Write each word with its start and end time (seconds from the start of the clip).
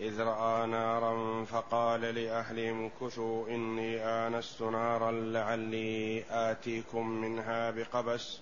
إذ 0.00 0.20
رأى 0.20 0.66
نارا 0.66 1.44
فقال 1.44 2.00
لأهلهم 2.00 2.90
كثوا 3.00 3.48
إني 3.48 4.04
آنست 4.04 4.62
نارا 4.62 5.10
لعلي 5.12 6.24
آتيكم 6.30 7.08
منها 7.08 7.70
بقبس 7.70 8.38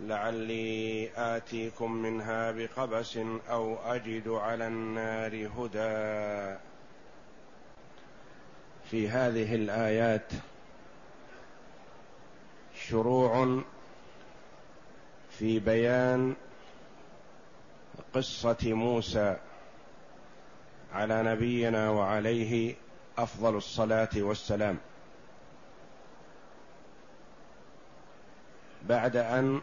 لعلي 0.00 1.10
آتيكم 1.16 1.92
منها 1.92 2.50
بقبس 2.50 3.18
أو 3.50 3.76
أجد 3.76 4.28
على 4.28 4.66
النار 4.66 5.46
هدى. 5.46 6.58
في 8.90 9.08
هذه 9.08 9.54
الآيات 9.54 10.32
شروع 12.74 13.62
في 15.30 15.58
بيان 15.58 16.34
قصة 18.14 18.58
موسى 18.64 19.36
على 20.94 21.22
نبينا 21.22 21.90
وعليه 21.90 22.74
أفضل 23.18 23.56
الصلاة 23.56 24.08
والسلام. 24.16 24.78
بعد 28.82 29.16
أن 29.16 29.62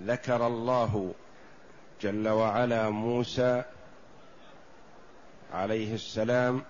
ذكر 0.00 0.46
الله 0.46 1.14
جل 2.00 2.28
وعلا 2.28 2.90
موسى 2.90 3.62
عليه 5.52 5.94
السلام 5.94 6.64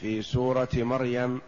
في 0.00 0.22
سورة 0.22 0.68
مريم 0.74 1.40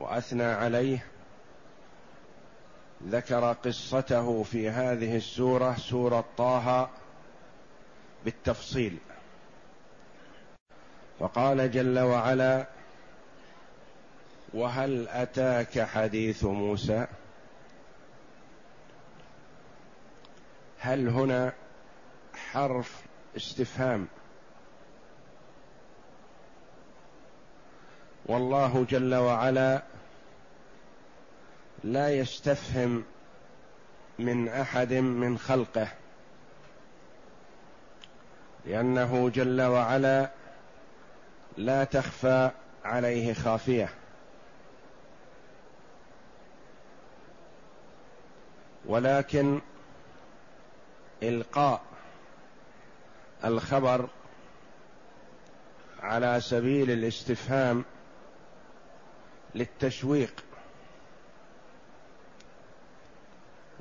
وأثنى 0.00 0.44
عليه 0.44 1.06
ذكر 3.06 3.52
قصته 3.52 4.42
في 4.42 4.70
هذه 4.70 5.16
السورة 5.16 5.76
سورة 5.76 6.24
طه 6.36 6.90
بالتفصيل. 8.24 8.98
فقال 11.20 11.70
جل 11.70 11.98
وعلا 11.98 12.66
وهل 14.54 15.08
أتاك 15.08 15.80
حديث 15.80 16.44
موسى؟ 16.44 17.06
هل 20.78 21.08
هنا 21.08 21.52
حرف 22.34 23.02
استفهام؟ 23.36 24.08
والله 28.26 28.86
جل 28.90 29.14
وعلا 29.14 29.82
لا 31.84 32.10
يستفهم 32.10 33.04
من 34.18 34.48
أحد 34.48 34.92
من 34.92 35.38
خلقه 35.38 35.88
لأنه 38.66 39.28
جل 39.28 39.62
وعلا 39.62 40.30
لا 41.56 41.84
تخفى 41.84 42.50
عليه 42.84 43.34
خافية. 43.34 43.88
ولكن 48.86 49.60
إلقاء 51.22 51.82
الخبر 53.44 54.08
على 56.00 56.40
سبيل 56.40 56.90
الاستفهام 56.90 57.84
للتشويق 59.54 60.43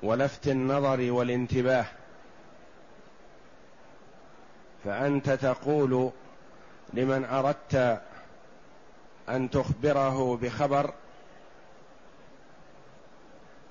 ولفت 0.04 0.48
النظر 0.48 1.12
والانتباه. 1.12 1.86
فأنت 4.86 5.30
تقول 5.30 6.12
لمن 6.94 7.26
أردت 7.26 8.02
أن 9.30 9.50
تخبره 9.50 10.38
بخبر 10.38 10.94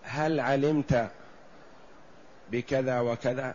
هل 0.03 0.41
علمت 0.41 1.11
بكذا 2.51 3.01
وكذا؟ 3.01 3.55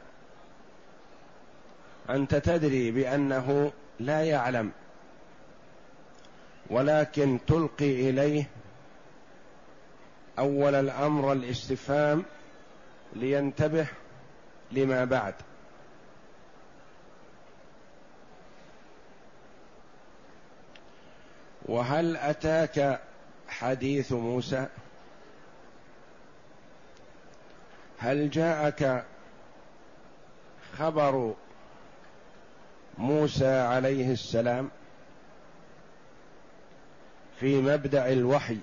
أنت 2.10 2.36
تدري 2.36 2.92
بأنه 2.92 3.72
لا 4.00 4.24
يعلم 4.24 4.72
ولكن 6.70 7.40
تلقي 7.48 8.10
إليه 8.10 8.50
أول 10.40 10.76
الأمر 10.76 11.32
الاستفهام 11.32 12.26
لينتبه 13.16 13.88
لما 14.72 15.06
بعد. 15.06 15.34
وهل 21.66 22.18
أتاك 22.18 23.01
حديث 23.47 24.12
موسى؟ 24.12 24.68
هل 28.00 28.29
جاءك 28.29 29.06
خبر 30.78 31.35
موسى 32.97 33.59
عليه 33.59 34.12
السلام 34.12 34.69
في 37.39 37.62
مبدأ 37.62 38.13
الوحي 38.13 38.57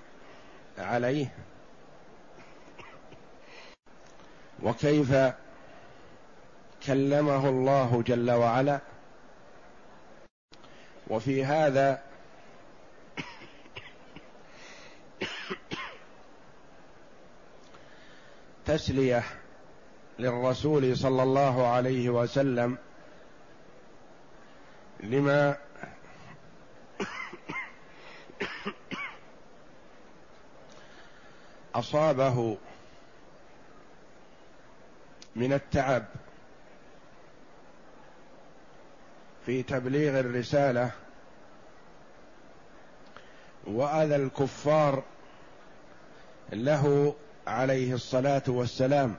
عليه؟ 0.79 1.33
وكيف 4.63 5.15
كلمه 6.87 7.49
الله 7.49 8.03
جل 8.07 8.31
وعلا. 8.31 8.81
وفي 11.11 11.45
هذا 11.45 12.03
تسلية 18.67 19.23
للرسول 20.19 20.97
صلى 20.97 21.23
الله 21.23 21.67
عليه 21.67 22.11
وسلم 22.11 22.79
لما 25.01 25.57
أصابه 31.75 32.57
من 35.37 35.53
التعب 35.53 36.05
في 39.47 39.63
تبليغ 39.63 40.21
الرسالة 40.21 40.91
وأذى 43.67 44.17
الكفار 44.17 45.03
له 46.53 47.15
عليه 47.47 47.95
الصلاة 47.95 48.43
والسلام. 48.49 49.15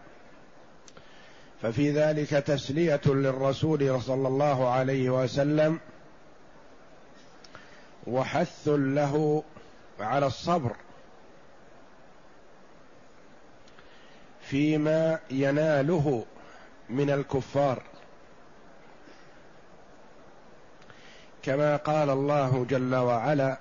ففي 1.61 1.91
ذلك 1.91 2.29
تسلية 2.29 3.01
للرسول 3.05 4.01
صلى 4.01 4.27
الله 4.27 4.69
عليه 4.69 5.09
وسلم 5.09 5.79
وحث 8.07 8.67
له 8.67 9.43
على 9.99 10.27
الصبر. 10.27 10.75
فيما 14.49 15.19
يناله 15.31 16.25
من 16.89 17.09
الكفار. 17.09 17.83
كما 21.43 21.75
قال 21.75 22.09
الله 22.09 22.65
جل 22.69 22.95
وعلا 22.95 23.57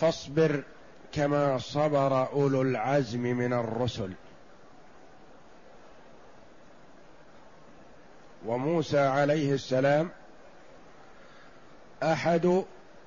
فاصبر 0.00 0.62
كما 1.12 1.58
صبر 1.58 2.32
أولو 2.32 2.62
العزم 2.62 3.20
من 3.20 3.52
الرسل. 3.52 4.12
وموسى 8.46 8.98
عليه 8.98 9.54
السلام 9.54 10.10
أحد 12.02 12.64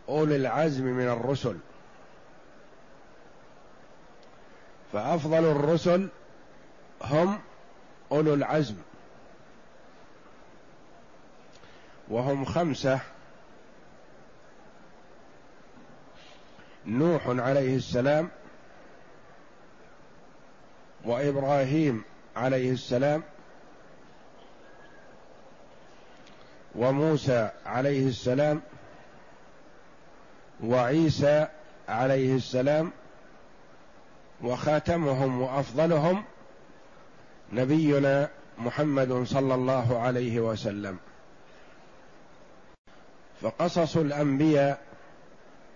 أولي 0.09 0.35
العزم 0.35 0.85
من 0.85 1.07
الرسل. 1.07 1.57
فأفضل 4.94 5.45
الرسل 5.45 6.10
هم 7.01 7.40
أولو 8.12 8.34
العزم. 8.34 8.75
وهم 12.10 12.45
خمسة. 12.45 13.00
نوح 16.86 17.28
عليه 17.28 17.75
السلام 17.75 18.30
وإبراهيم 21.06 22.04
عليه 22.36 22.72
السلام 22.72 23.24
وموسى 26.75 27.50
عليه 27.66 28.07
السلام 28.07 28.62
وعيسى 30.63 31.48
عليه 31.90 32.36
السلام 32.36 32.92
وخاتمهم 34.44 35.42
وأفضلهم 35.42 36.24
نبينا 37.54 38.30
محمد 38.57 39.24
صلى 39.24 39.56
الله 39.56 40.00
عليه 40.00 40.40
وسلم. 40.40 40.98
فقصص 43.42 43.98
الأنبياء 43.98 44.81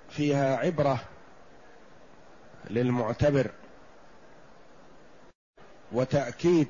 فيها 0.10 0.58
عبرة 0.58 1.00
للمعتبر 2.70 3.52
وتأكيد 5.92 6.68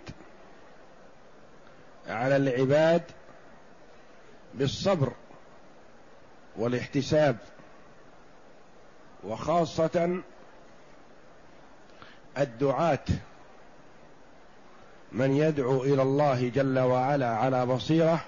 على 2.08 2.36
العباد 2.38 3.04
بالصبر 4.54 5.14
والاحتساب 6.58 7.38
وخاصة 9.24 10.22
الدعاة. 12.38 13.06
من 15.12 15.34
يدعو 15.36 15.84
إلى 15.84 16.02
الله 16.02 16.50
جل 16.50 16.80
وعلا 16.80 17.28
على 17.28 17.66
بصيرة 17.66 18.26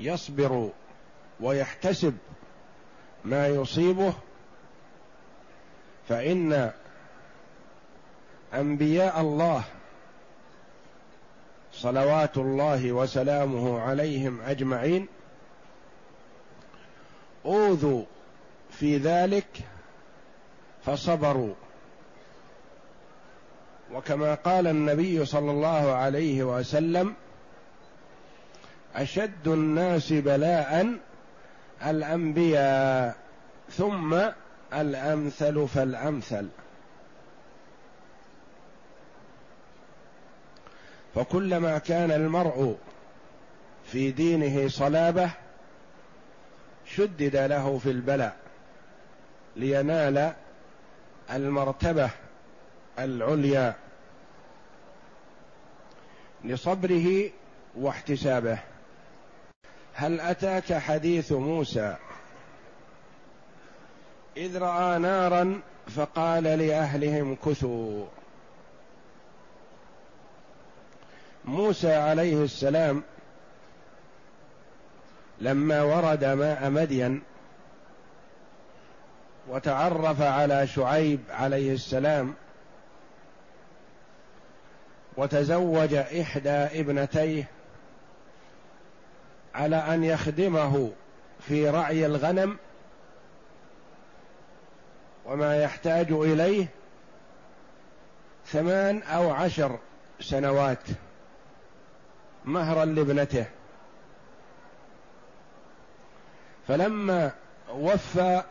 يصبر 0.00 0.70
ويحتسب 1.40 2.16
ما 3.24 3.46
يصيبه 3.46 4.14
فإن 6.08 6.72
أنبياء 8.54 9.20
الله 9.20 9.64
صلوات 11.72 12.38
الله 12.38 12.92
وسلامه 12.92 13.80
عليهم 13.80 14.40
أجمعين 14.40 15.08
أوذوا 17.44 18.04
في 18.70 18.96
ذلك 18.96 19.46
فصبروا. 20.86 21.54
وكما 23.92 24.34
قال 24.34 24.66
النبي 24.66 25.24
صلى 25.24 25.50
الله 25.50 25.92
عليه 25.92 26.42
وسلم 26.42 27.14
أشد 28.94 29.48
الناس 29.48 30.12
بلاء 30.12 30.98
الأنبياء 31.86 33.16
ثم 33.70 34.18
الأمثل 34.74 35.68
فالأمثل. 35.68 36.48
فكلما 41.14 41.78
كان 41.78 42.10
المرء 42.10 42.76
في 43.86 44.10
دينه 44.10 44.68
صلابة 44.68 45.30
شدد 46.86 47.36
له 47.36 47.78
في 47.78 47.90
البلاء 47.90 48.36
لينال 49.56 50.32
المرتبة 51.30 52.10
العليا 52.98 53.74
لصبره 56.44 57.30
واحتسابه. 57.76 58.58
هل 59.94 60.20
أتاك 60.20 60.72
حديث 60.72 61.32
موسى؟ 61.32 61.96
إذ 64.36 64.58
رأى 64.58 64.98
نارا 64.98 65.60
فقال 65.96 66.44
لأهلهم 66.44 67.34
كثوا. 67.34 68.06
موسى 71.44 71.94
عليه 71.94 72.44
السلام 72.44 73.02
لما 75.40 75.82
ورد 75.82 76.24
ماء 76.24 76.70
مدين 76.70 77.22
وتعرف 79.48 80.22
على 80.22 80.66
شعيب 80.66 81.20
عليه 81.30 81.74
السلام 81.74 82.34
وتزوج 85.16 85.94
إحدى 85.94 86.50
ابنتيه 86.50 87.48
على 89.54 89.76
أن 89.76 90.04
يخدمه 90.04 90.90
في 91.40 91.70
رعي 91.70 92.06
الغنم 92.06 92.56
وما 95.26 95.62
يحتاج 95.62 96.12
إليه 96.12 96.66
ثمان 98.46 99.02
أو 99.02 99.30
عشر 99.30 99.78
سنوات 100.20 100.82
مهرا 102.44 102.84
لابنته. 102.84 103.44
فلما 106.68 107.32
وفى 107.70 108.42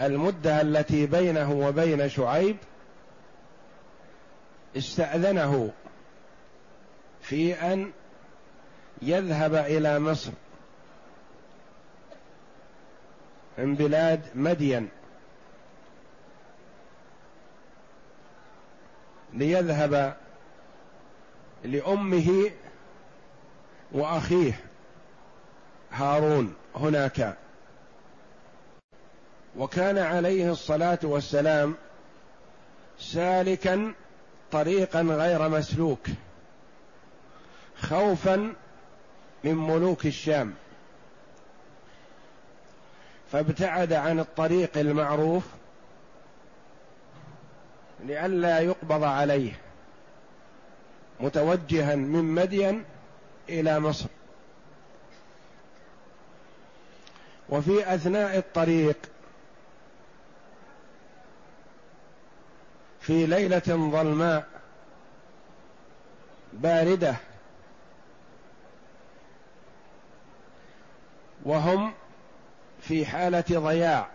المدة 0.00 0.60
التي 0.60 1.06
بينه 1.06 1.52
وبين 1.52 2.08
شعيب 2.08 2.56
استأذنه 4.76 5.70
في 7.22 7.54
أن 7.54 7.90
يذهب 9.02 9.54
إلى 9.54 9.98
مصر 9.98 10.30
من 13.58 13.74
بلاد 13.74 14.20
مدين 14.34 14.88
ليذهب 19.32 20.16
لأمه 21.64 22.50
وأخيه 23.92 24.60
هارون 25.92 26.54
هناك. 26.76 27.36
وكان 29.56 29.98
عليه 29.98 30.52
الصلاة 30.52 30.98
والسلام 31.02 31.74
سالكا 32.98 33.92
طريقا 34.52 35.02
غير 35.02 35.48
مسلوك 35.48 36.06
خوفا 37.80 38.52
من 39.44 39.54
ملوك 39.54 40.06
الشام. 40.06 40.54
فابتعد 43.32 43.92
عن 43.92 44.20
الطريق 44.20 44.78
المعروف 44.78 45.44
لئلا 48.04 48.58
يقبض 48.60 49.04
عليه 49.04 49.52
متوجها 51.20 51.94
من 51.94 52.24
مدين 52.24 52.84
إلى 53.48 53.80
مصر. 53.80 54.06
وفي 57.48 57.94
أثناء 57.94 58.38
الطريق 58.38 58.96
في 63.08 63.26
ليلة 63.26 63.62
ظلماء 63.68 64.46
باردة. 66.52 67.16
وهم 71.44 71.92
في 72.80 73.06
حالة 73.06 73.44
ضياع 73.50 74.08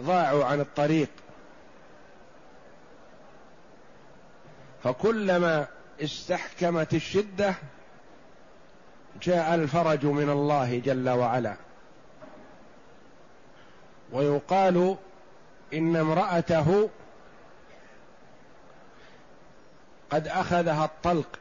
ضاعوا 0.00 0.44
عن 0.44 0.60
الطريق. 0.60 1.08
فكلما 4.84 5.66
استحكمت 6.00 6.94
الشدة 6.94 7.54
جاء 9.22 9.54
الفرج 9.54 10.06
من 10.06 10.30
الله 10.30 10.78
جل 10.78 11.08
وعلا. 11.08 11.56
ويقال 14.12 14.96
إن 15.74 15.96
امرأته 15.96 16.88
قد 20.10 20.28
أخذها 20.28 20.84
الطلق 20.84 21.38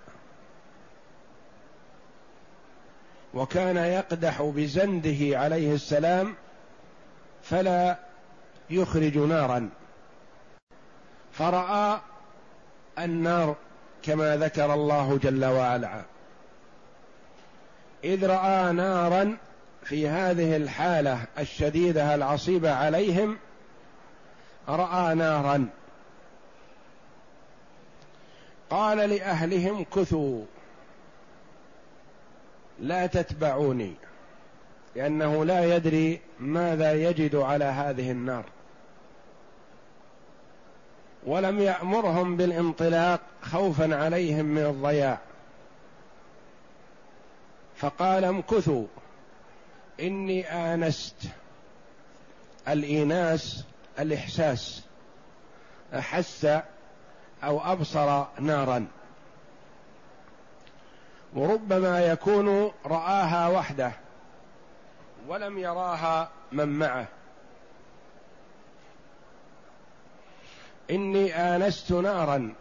وكان 3.33 3.77
يقدح 3.77 4.41
بزنده 4.41 5.39
عليه 5.39 5.73
السلام 5.73 6.35
فلا 7.43 7.97
يخرج 8.69 9.17
نارا. 9.17 9.69
فرأى 11.31 11.99
النار 12.99 13.55
كما 14.03 14.37
ذكر 14.37 14.73
الله 14.73 15.19
جل 15.23 15.45
وعلا. 15.45 16.01
إذ 18.03 18.27
رأى 18.27 18.73
نارا 18.73 19.37
في 19.83 20.07
هذه 20.07 20.55
الحالة 20.55 21.25
الشديدة 21.39 22.15
العصيبة 22.15 22.73
عليهم 22.73 23.37
رأى 24.69 25.15
نارا 25.15 25.69
قال 28.69 28.97
لأهلهم 28.97 29.83
كثوا. 29.83 30.45
لا 32.79 33.05
تتبعوني 33.05 33.93
لأنه 34.95 35.45
لا 35.45 35.75
يدري 35.75 36.21
ماذا 36.39 36.93
يجد 36.93 37.35
على 37.35 37.65
هذه 37.65 38.11
النار. 38.11 38.45
ولم 41.25 41.59
يأمرهم 41.59 42.37
بالانطلاق 42.37 43.21
خوفا 43.41 43.95
عليهم 43.95 44.45
من 44.45 44.65
الضياع. 44.65 45.19
فقال 47.77 48.23
امكثوا 48.25 48.85
إني 49.99 50.51
آنست 50.51 51.15
الإيناس 52.67 53.63
الإحساس 53.99 54.83
أحس 55.93 56.47
أو 57.47 57.59
أبصر 57.59 58.25
نارا. 58.39 58.87
وربما 61.33 61.99
يكون 61.99 62.71
رآها 62.85 63.47
وحده 63.47 63.91
ولم 65.27 65.57
يراها 65.57 66.29
من 66.51 66.67
معه. 66.67 67.07
إني 70.91 71.35
آنست 71.35 71.91
نارا. 71.91 72.53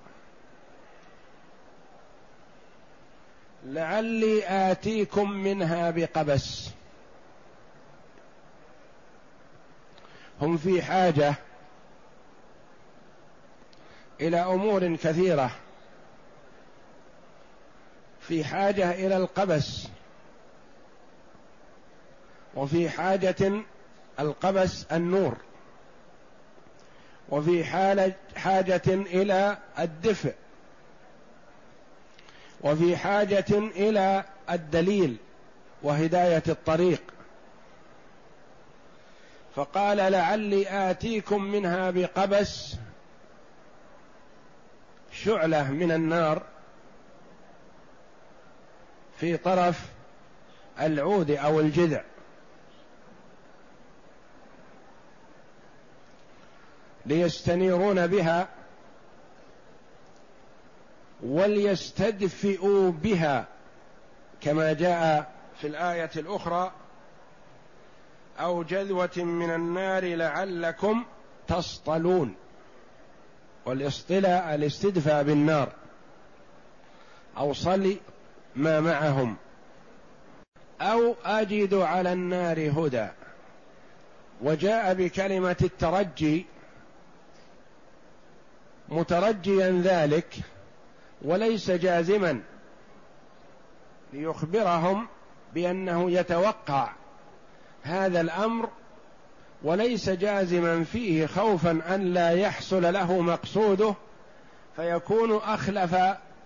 لعلي 3.64 4.44
آتيكم 4.70 5.30
منها 5.30 5.90
بقبس. 5.90 6.70
هم 10.40 10.56
في 10.56 10.82
حاجة. 10.82 11.34
إلى 14.20 14.36
أمور 14.36 14.96
كثيرة. 14.96 15.50
في 18.20 18.44
حاجة 18.44 18.90
إلى 18.90 19.16
القبس. 19.16 19.88
وفي 22.54 22.90
حاجة 22.90 23.52
القبس 24.20 24.84
النور. 24.92 25.36
وفي 27.28 27.64
حالة 27.64 28.12
حاجة 28.36 28.82
إلى 28.88 29.58
الدفء. 29.78 30.34
وفي 32.60 32.96
حاجة 32.96 33.44
إلى 33.50 34.24
الدليل 34.50 35.16
وهداية 35.82 36.42
الطريق. 36.48 37.02
فقال 39.56 39.96
لعلي 39.96 40.90
آتيكم 40.90 41.42
منها 41.42 41.90
بقبس 41.90 42.76
شعلة 45.24 45.70
من 45.70 45.92
النار 45.92 46.42
في 49.18 49.36
طرف 49.36 49.88
العود 50.80 51.30
أو 51.30 51.60
الجذع. 51.60 52.02
ليستنيرون 57.06 58.06
بها 58.06 58.48
وليستدفئوا 61.22 62.90
بها 62.90 63.46
كما 64.40 64.72
جاء 64.72 65.32
في 65.60 65.66
الآية 65.66 66.10
الأخرى 66.16 66.72
أو 68.40 68.62
جذوة 68.62 69.16
من 69.16 69.50
النار 69.54 70.04
لعلكم 70.04 71.04
تصطلون. 71.48 72.34
والاصطلاء 73.66 74.54
الاستدفاء 74.54 75.22
بالنار. 75.22 75.72
أو 77.38 77.52
صل 77.52 77.96
ما 78.56 78.80
معهم. 78.80 79.36
أو 80.80 81.14
أجد 81.24 81.74
على 81.74 82.12
النار 82.12 82.70
هدى. 82.70 83.08
وجاء 84.42 84.94
بكلمة 84.94 85.56
الترجي. 85.62 86.46
مترجيا 88.88 89.82
ذلك 89.84 90.34
وليس 91.22 91.70
جازما. 91.70 92.40
ليخبرهم 94.12 95.08
بأنه 95.54 96.10
يتوقع. 96.10 96.92
هذا 97.82 98.20
الأمر 98.20 98.68
وليس 99.62 100.10
جازما 100.10 100.84
فيه 100.84 101.26
خوفا 101.26 101.94
أن 101.94 102.14
لا 102.14 102.30
يحصل 102.30 102.92
له 102.92 103.20
مقصوده 103.20 103.94
فيكون 104.76 105.36
أخلف 105.36 105.96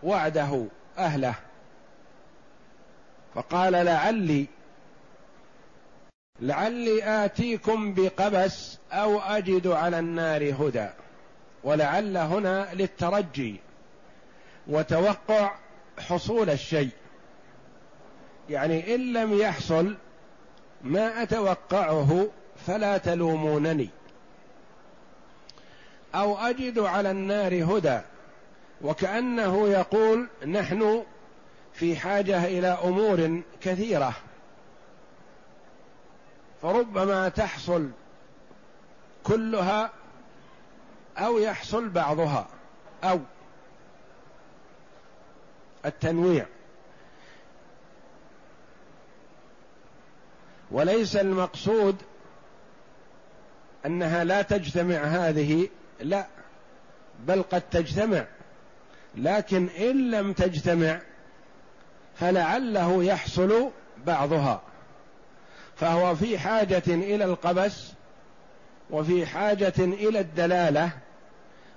وعده 0.02 0.66
أهله. 0.98 1.34
فقال 3.34 3.72
لعلي 3.72 4.46
لعلي 6.40 7.24
آتيكم 7.24 7.94
بقبس 7.94 8.78
أو 8.92 9.20
أجد 9.20 9.66
على 9.66 9.98
النار 9.98 10.54
هدى 10.60 10.88
ولعل 11.64 12.16
هنا 12.16 12.68
للترجي 12.74 13.60
وتوقع 14.66 15.54
حصول 15.98 16.50
الشيء. 16.50 16.90
يعني 18.50 18.94
إن 18.94 19.12
لم 19.12 19.38
يحصل 19.38 19.96
ما 20.84 21.22
أتوقعه 21.22 22.28
فلا 22.66 22.98
تلومونني. 22.98 23.88
أو 26.14 26.38
أجد 26.38 26.78
على 26.78 27.10
النار 27.10 27.64
هدى 27.64 28.00
وكأنه 28.82 29.68
يقول 29.68 30.28
نحن 30.46 31.04
في 31.72 31.96
حاجة 31.96 32.44
إلى 32.44 32.66
أمور 32.66 33.42
كثيرة. 33.60 34.12
فربما 36.62 37.28
تحصل 37.28 37.90
كلها 39.24 39.90
أو 41.18 41.38
يحصل 41.38 41.88
بعضها 41.88 42.46
أو 43.04 43.20
التنويع. 45.84 46.46
وليس 50.70 51.16
المقصود 51.16 51.96
أنها 53.86 54.24
لا 54.24 54.42
تجتمع 54.42 54.96
هذه 54.96 55.68
لا 56.00 56.26
بل 57.26 57.42
قد 57.42 57.62
تجتمع 57.70 58.24
لكن 59.16 59.68
إن 59.68 60.10
لم 60.10 60.32
تجتمع 60.32 61.00
فلعله 62.18 63.04
يحصل 63.04 63.70
بعضها. 64.06 64.62
فهو 65.76 66.14
في 66.14 66.38
حاجة 66.38 66.82
إلى 66.88 67.24
القبس 67.24 67.92
وفي 68.90 69.26
حاجة 69.26 69.72
إلى 69.78 70.20
الدلالة 70.20 70.90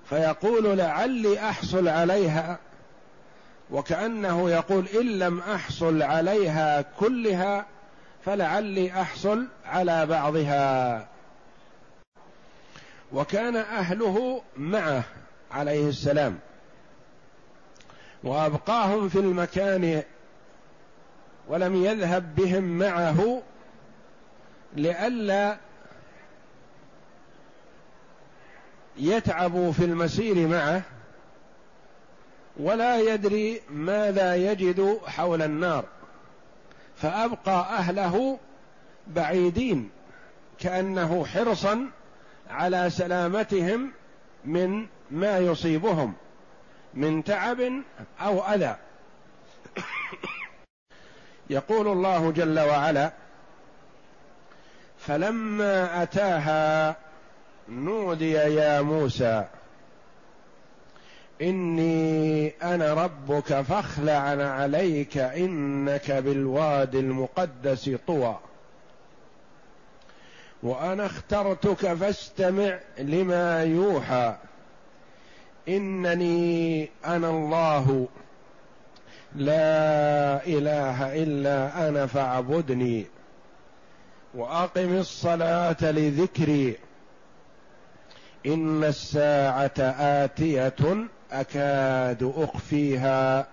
فيقول 0.09 0.77
لعلي 0.77 1.39
أحصل 1.39 1.87
عليها 1.87 2.57
وكأنه 3.71 4.49
يقول 4.49 4.85
إن 4.87 5.19
لم 5.19 5.39
أحصل 5.39 6.01
عليها 6.01 6.81
كلها 6.81 7.65
فلعلي 8.25 9.01
أحصل 9.01 9.47
على 9.65 10.05
بعضها. 10.05 11.07
وكان 13.13 13.55
أهله 13.55 14.41
معه 14.57 15.03
عليه 15.51 15.89
السلام. 15.89 16.39
وأبقاهم 18.23 19.09
في 19.09 19.19
المكان 19.19 20.03
ولم 21.47 21.75
يذهب 21.85 22.35
بهم 22.35 22.63
معه 22.63 23.41
لئلا 24.75 25.57
يتعب 28.97 29.71
في 29.71 29.85
المسير 29.85 30.47
معه 30.47 30.81
ولا 32.57 32.99
يدري 32.99 33.61
ماذا 33.69 34.35
يجد 34.35 34.99
حول 35.05 35.41
النار. 35.41 35.85
فأبقى 36.95 37.77
أهله 37.77 38.39
بعيدين 39.07 39.89
كأنه 40.59 41.25
حرصا 41.25 41.89
على 42.53 42.89
سلامتهم 42.89 43.91
من 44.45 44.87
ما 45.11 45.37
يصيبهم 45.37 46.13
من 46.93 47.23
تعب 47.23 47.61
أو 48.21 48.41
أذى. 48.41 48.75
يقول 51.49 51.87
الله 51.87 52.31
جل 52.31 52.59
وعلا 52.59 53.11
فلما 54.97 56.03
أتاها 56.03 56.95
نودي 57.69 58.31
يا 58.31 58.81
موسى 58.81 59.45
إني 61.41 62.49
أنا 62.49 62.93
ربك 62.93 63.61
فاخلع 63.61 64.19
عليك 64.45 65.17
إنك 65.17 66.11
بالوادي 66.11 66.99
المقدس 66.99 67.89
طوى. 68.07 68.39
وأنا 70.63 71.05
اخترتك 71.05 71.93
فاستمع 71.93 72.79
لما 72.99 73.63
يوحى. 73.63 74.35
إنني 75.69 76.89
أنا 77.05 77.29
الله. 77.29 78.07
لا 79.35 80.45
إله 80.47 81.23
إلا 81.23 81.89
أنا 81.89 82.05
فاعبدني. 82.05 83.05
وأقم 84.33 84.97
الصلاة 84.97 85.77
لذكري. 85.81 86.77
إن 88.45 88.83
الساعة 88.83 89.79
آتية 89.99 91.07
أكاد 91.31 92.33
أخفيها. 92.37 93.47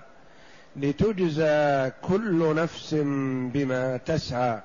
لتجزى 0.76 1.90
كل 2.02 2.55
نفس 2.55 2.95
بما 3.52 3.97
تسعى. 3.97 4.61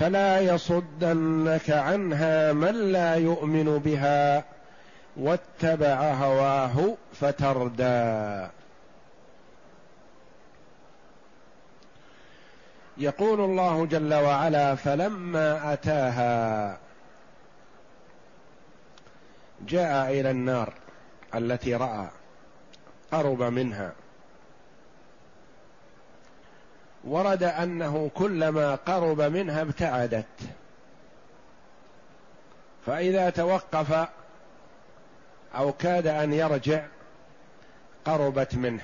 فلا 0.00 0.40
يصدنك 0.40 1.70
عنها 1.70 2.52
من 2.52 2.74
لا 2.92 3.14
يؤمن 3.14 3.78
بها 3.78 4.44
واتبع 5.16 6.12
هواه 6.12 6.96
فتردى. 7.12 8.46
يقول 12.96 13.40
الله 13.40 13.86
جل 13.86 14.14
وعلا 14.14 14.74
فلما 14.74 15.72
أتاها 15.72 16.78
جاء 19.66 20.10
إلى 20.20 20.30
النار 20.30 20.72
التي 21.34 21.74
رأى 21.74 22.08
قرب 23.12 23.42
منها. 23.42 23.92
ورد 27.04 27.42
أنه 27.42 28.10
كلما 28.14 28.74
قرب 28.74 29.20
منها 29.20 29.62
ابتعدت. 29.62 30.26
فإذا 32.86 33.30
توقف 33.30 34.08
أو 35.54 35.72
كاد 35.72 36.06
أن 36.06 36.32
يرجع 36.32 36.86
قربت 38.04 38.54
منه. 38.54 38.82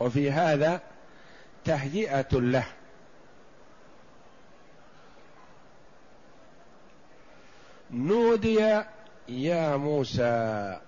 وفي 0.00 0.30
هذا 0.30 0.80
تهيئة 1.64 2.32
له. 2.32 2.64
نودي 7.90 8.82
يا 9.28 9.76
موسى. 9.76 10.80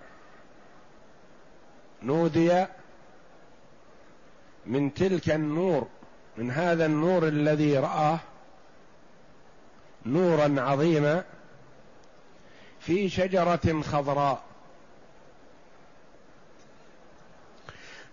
نودي 2.03 2.65
من 4.65 4.93
تلك 4.93 5.29
النور 5.29 5.87
من 6.37 6.51
هذا 6.51 6.85
النور 6.85 7.27
الذي 7.27 7.77
رآه 7.77 8.19
نورا 10.05 10.55
عظيما 10.61 11.23
في 12.79 13.09
شجرة 13.09 13.81
خضراء. 13.81 14.43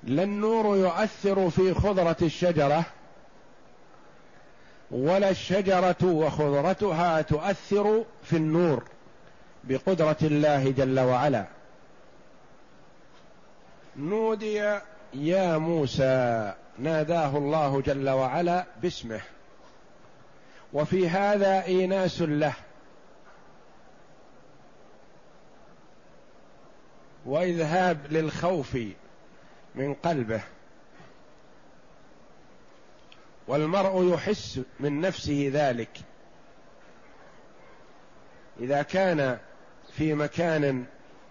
لا 0.03 0.23
النور 0.23 0.77
يؤثر 0.77 1.51
في 1.51 1.75
خضرة 1.75 2.17
الشجرة 2.23 2.85
ولا 4.91 5.31
الشجرة 5.31 6.05
وخضرتها 6.05 7.23
تؤثر 7.23 8.05
في 8.25 8.37
النور 8.37 8.85
بقدرة 9.65 10.17
الله 10.23 10.71
جل 10.71 11.01
وعلا. 11.01 11.47
نودي 13.97 14.79
يا 15.15 15.59
موسى 15.59 16.55
ناداه 16.79 17.39
الله 17.39 17.81
جل 17.81 18.09
وعلا 18.09 18.67
باسمه. 18.83 19.21
وفي 20.73 21.09
هذا 21.09 21.65
إيناس 21.65 22.23
له. 22.23 22.55
وإذهاب 27.27 27.99
للخوف 28.11 28.79
من 29.75 29.95
قلبه. 29.95 30.41
والمرء 33.49 34.15
يحس 34.15 34.61
من 34.81 35.01
نفسه 35.01 35.51
ذلك. 35.53 35.99
إذا 38.61 38.83
كان 38.83 39.39
في 39.93 40.15
مكان 40.15 40.85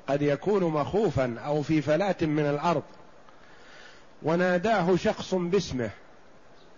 قد 0.08 0.22
يكون 0.22 0.64
مخوفا 0.64 1.40
أو 1.40 1.62
في 1.62 1.82
فلاه 1.82 2.16
من 2.22 2.46
الأرض 2.46 2.84
وناداه 4.24 4.96
شخص 4.96 5.34
باسمه 5.34 5.90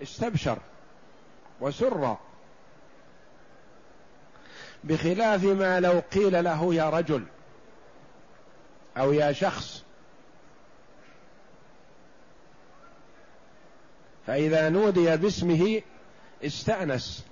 استبشر 0.02 0.58
وسر. 1.62 2.17
بخلاف 4.84 5.43
ما 5.43 5.80
لو 5.80 6.02
قيل 6.13 6.43
له 6.43 6.73
يا 6.75 6.89
رجل 6.89 7.23
أو 8.97 9.13
يا 9.13 9.32
شخص. 9.32 9.84
فإذا 14.28 14.69
نودي 14.69 15.17
باسمه 15.17 15.82
استأنس. 16.43 17.25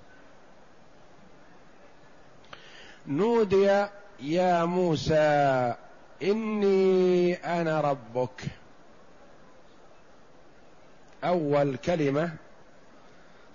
نودي 3.07 3.85
يا 4.19 4.65
موسى 4.65 5.75
إني 6.23 7.33
أنا 7.33 7.81
ربك. 7.81 8.41
أول 11.23 11.77
كلمة 11.77 12.31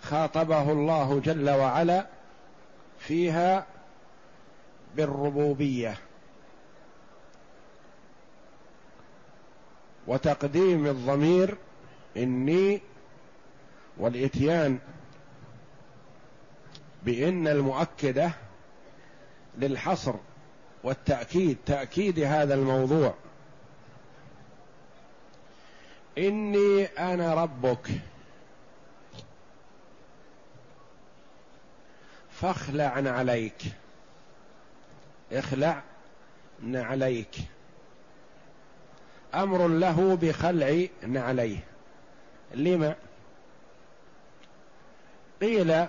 خاطبه 0.03 0.73
الله 0.73 1.21
جل 1.21 1.51
وعلا 1.51 2.07
فيها 2.99 3.67
بالربوبية. 4.97 5.97
وتقديم 10.07 10.87
الضمير 10.87 11.57
إني 12.17 12.81
والإتيان 13.99 14.79
بإن 17.03 17.49
المؤكدة 17.49 18.33
للحصر 19.59 20.15
والتأكيد 20.85 21.57
تأكيد 21.67 22.21
هذا 22.21 22.55
الموضوع. 22.55 23.15
إني 26.19 26.85
أنا 26.85 27.35
ربك. 27.35 27.89
فاخلع 32.31 32.93
عليك. 33.07 33.63
اخلع 35.33 35.83
نعليك 36.63 37.37
أمر 39.35 39.69
له 39.69 40.17
بخلع 40.17 40.87
نعليه. 41.07 41.59
لما؟ 42.55 42.95
قيل 45.41 45.87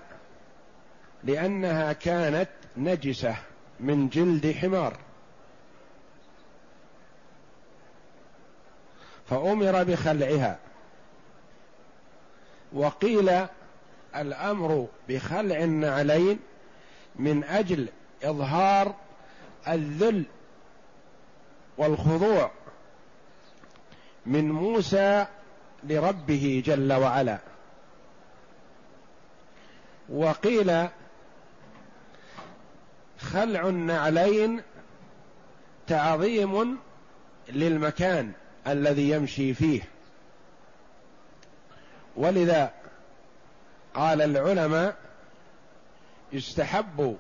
لأنها 1.24 1.94
كانت 1.94 2.50
نجسة 2.78 3.36
من 3.80 4.10
جلد 4.10 4.52
حمار. 4.52 4.98
فأمر 9.34 9.84
بخلعها. 9.84 10.60
وقيل 12.74 13.46
الأمر 14.16 14.88
بخلع 15.10 15.58
النعلين 15.64 16.40
من 17.16 17.44
أجل 17.44 17.90
إظهار 18.24 18.96
الذل 19.68 20.24
والخضوع 21.78 22.52
من 24.26 24.52
موسى 24.52 25.26
لربه 25.84 26.64
جل 26.66 26.94
وعلا. 26.94 27.40
وقيل 30.10 30.88
خلع 33.20 33.68
النعلين 33.68 34.62
تعظيم 35.88 36.80
للمكان. 37.50 38.34
الذي 38.68 39.10
يمشي 39.10 39.54
فيه. 39.54 39.82
ولذا 42.16 42.72
قال 43.94 44.22
العلماء 44.22 44.96
يستحب 46.34 47.18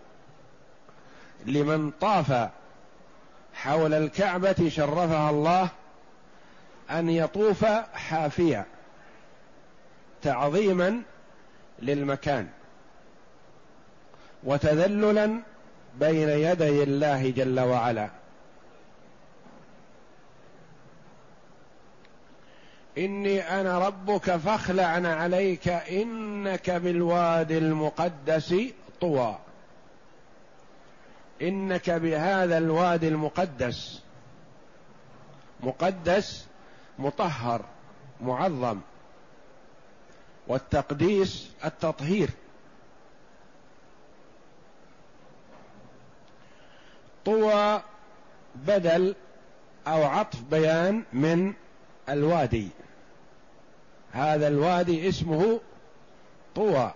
لمن 1.45 1.91
طاف 1.91 2.49
حول 3.53 3.93
الكعبة 3.93 4.69
شرفها 4.69 5.29
الله 5.29 5.69
أن 6.91 7.09
يطوف 7.09 7.65
حافيا 7.93 8.65
تعظيما 10.21 11.01
للمكان 11.79 12.47
وتذللا 14.43 15.39
بين 15.99 16.29
يدي 16.29 16.83
الله 16.83 17.29
جل 17.29 17.59
وعلا. 17.59 18.09
إني 22.97 23.41
أنا 23.41 23.79
ربك 23.79 24.35
فاخلع 24.35 24.87
عليك 24.87 25.67
إنك 25.67 26.69
بالوادي 26.69 27.57
المقدس 27.57 28.55
طوى. 29.01 29.37
إنك 31.41 31.89
بهذا 31.89 32.57
الوادي 32.57 33.07
المقدس. 33.07 34.01
مقدس 35.59 36.47
مطهر 36.99 37.65
معظم. 38.21 38.79
والتقديس 40.47 41.51
التطهير. 41.65 42.29
طوى 47.25 47.81
بدل 48.55 49.15
أو 49.87 50.03
عطف 50.03 50.41
بيان 50.41 51.03
من 51.13 51.53
الوادي. 52.09 52.69
هذا 54.11 54.47
الوادي 54.47 55.09
اسمه 55.09 55.59
طوى. 56.55 56.91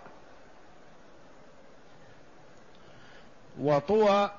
وطوى 3.60 4.30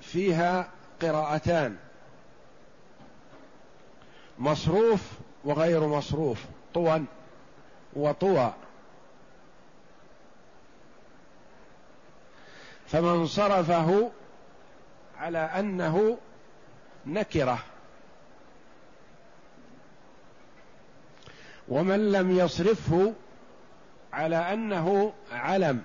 فيها 0.00 0.68
قراءتان. 1.02 1.76
مصروف 4.38 5.00
وغير 5.44 5.86
مصروف. 5.86 6.44
طوى 6.74 7.02
وطوى. 7.96 8.52
فمن 12.86 13.26
صرفه 13.26 14.10
على 15.18 15.38
أنه 15.38 16.18
نكرة. 17.06 17.58
ومن 21.70 22.12
لم 22.12 22.38
يصرفه 22.38 23.12
على 24.12 24.36
أنه 24.36 25.12
علم 25.32 25.82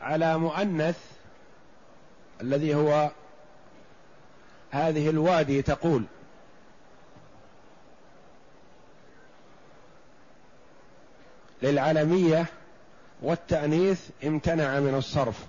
على 0.00 0.38
مؤنث 0.38 0.98
الذي 2.40 2.74
هو 2.74 3.10
هذه 4.70 5.10
الوادي 5.10 5.62
تقول. 5.62 6.04
للعلمية 11.62 12.46
والتأنيث 13.22 14.10
امتنع 14.24 14.80
من 14.80 14.94
الصرف. 14.94 15.46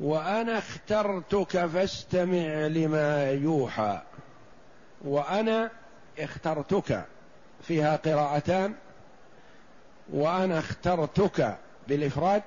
وأنا 0.00 0.58
اخترتك 0.58 1.66
فاستمع 1.66 2.66
لما 2.66 3.30
يوحى 3.30 4.02
وأنا 5.04 5.70
اخترتك 6.18 7.04
فيها 7.62 7.96
قراءتان 7.96 8.74
وأنا 10.12 10.58
اخترتك 10.58 11.56
بالإفراد 11.88 12.42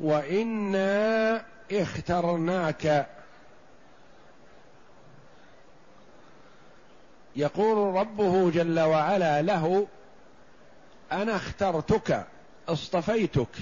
وإنا 0.00 1.44
اخترناك. 1.72 3.06
يقول 7.36 7.94
ربه 7.94 8.50
جل 8.50 8.80
وعلا 8.80 9.42
له 9.42 9.86
أنا 11.12 11.36
اخترتك 11.36 12.26
اصطفيتك 12.68 13.56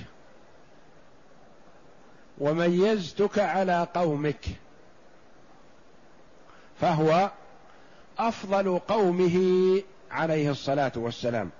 وميزتك 2.38 3.38
على 3.38 3.88
قومك 3.94 4.46
فهو 6.80 7.30
أفضل 8.18 8.78
قومه 8.78 9.36
عليه 10.10 10.50
الصلاة 10.50 10.92
والسلام. 10.96 11.50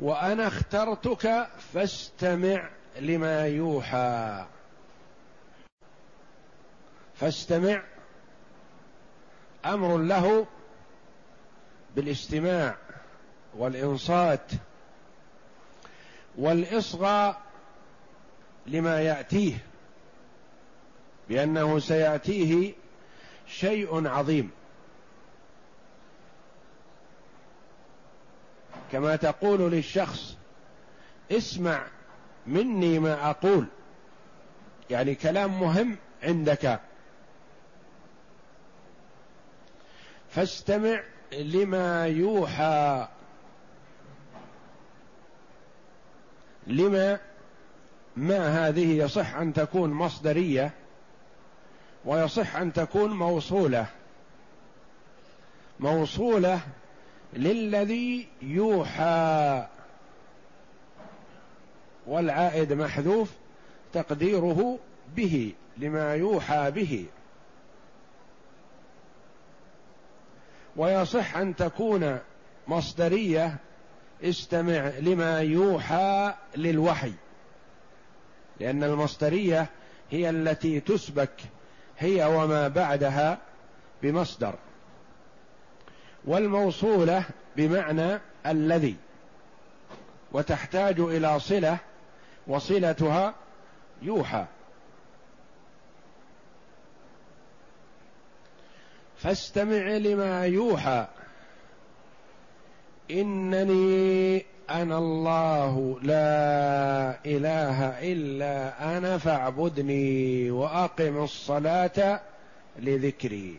وأنا 0.00 0.46
اخترتك 0.46 1.48
فاستمع 1.74 2.68
لما 3.00 3.46
يوحى. 3.46 4.46
فاستمع. 7.14 7.82
أمر 9.64 9.98
له 9.98 10.46
بالاستماع 11.96 12.76
والإنصات 13.56 14.50
والإصغاء 16.38 17.40
لما 18.66 19.00
يأتيه 19.00 19.58
بأنه 21.28 21.78
سيأتيه 21.78 22.74
شيء 23.52 24.08
عظيم. 24.08 24.50
كما 28.92 29.16
تقول 29.16 29.72
للشخص 29.72 30.36
اسمع 31.32 31.86
مني 32.46 32.98
ما 32.98 33.30
أقول. 33.30 33.66
يعني 34.90 35.14
كلام 35.14 35.60
مهم 35.60 35.96
عندك. 36.22 36.80
فاستمع 40.30 41.02
لما 41.32 42.06
يوحى. 42.06 43.08
لما؟ 46.66 47.20
ما 48.16 48.68
هذه؟ 48.68 49.04
يصح 49.04 49.34
أن 49.34 49.52
تكون 49.52 49.90
مصدرية. 49.90 50.81
ويصح 52.04 52.56
أن 52.56 52.72
تكون 52.72 53.10
موصولة. 53.10 53.86
موصولة 55.80 56.60
للذي 57.32 58.28
يوحى. 58.42 59.66
والعائد 62.06 62.72
محذوف 62.72 63.30
تقديره 63.92 64.78
به 65.16 65.52
لما 65.78 66.14
يوحى 66.14 66.70
به. 66.70 67.06
ويصح 70.76 71.36
أن 71.36 71.56
تكون 71.56 72.18
مصدرية 72.68 73.56
استمع 74.24 74.88
لما 75.00 75.40
يوحى 75.40 76.34
للوحي. 76.56 77.12
لأن 78.60 78.84
المصدرية 78.84 79.66
هي 80.10 80.30
التي 80.30 80.80
تسبك. 80.80 81.30
هي 81.98 82.24
وما 82.24 82.68
بعدها 82.68 83.38
بمصدر 84.02 84.54
والموصولة 86.24 87.24
بمعنى 87.56 88.20
الذي 88.46 88.96
وتحتاج 90.32 91.00
إلى 91.00 91.40
صلة 91.40 91.78
وصلتها 92.46 93.34
يوحى. 94.02 94.44
فاستمع 99.16 99.96
لما 99.96 100.46
يوحى. 100.46 101.06
إنني 103.10 104.46
أنا 104.70 104.98
الله 104.98 105.98
لا 106.02 107.18
إله 107.26 107.84
إلا 108.12 108.96
أنا 108.96 109.18
فاعبدني 109.18 110.50
وأقم 110.50 111.24
الصلاة 111.24 112.20
لذكري. 112.78 113.58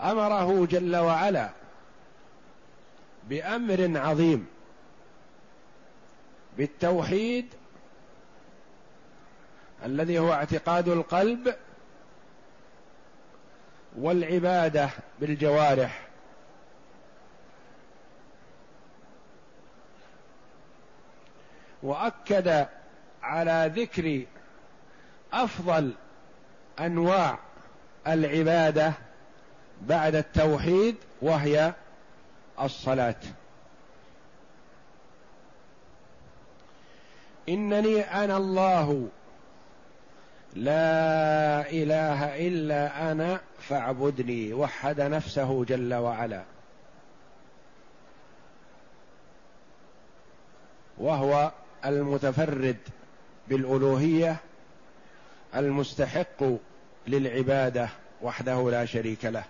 أمره 0.00 0.66
جل 0.66 0.96
وعلا 0.96 1.50
بأمر 3.28 3.98
عظيم 3.98 4.46
بالتوحيد 6.58 7.46
الذي 9.84 10.18
هو 10.18 10.32
اعتقاد 10.32 10.88
القلب 10.88 11.54
والعبادة 13.98 14.90
بالجوارح. 15.20 16.07
وأكد 21.82 22.66
على 23.22 23.72
ذكر 23.74 24.22
أفضل 25.32 25.92
أنواع 26.80 27.38
العبادة 28.06 28.92
بعد 29.82 30.14
التوحيد 30.14 30.96
وهي 31.22 31.74
الصلاة. 32.60 33.20
إنني 37.48 38.00
أنا 38.00 38.36
الله. 38.36 39.08
لا 40.54 41.70
إله 41.70 42.48
إلا 42.48 43.12
أنا 43.12 43.40
فاعبدني. 43.60 44.52
وحد 44.52 45.00
نفسه 45.00 45.64
جل 45.64 45.94
وعلا. 45.94 46.42
وهو 50.98 51.52
المتفرد 51.84 52.76
بالألوهية 53.48 54.36
المستحق 55.54 56.44
للعبادة 57.06 57.88
وحده 58.22 58.70
لا 58.70 58.84
شريك 58.84 59.24
له. 59.24 59.44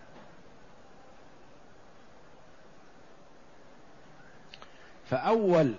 فأول 5.11 5.75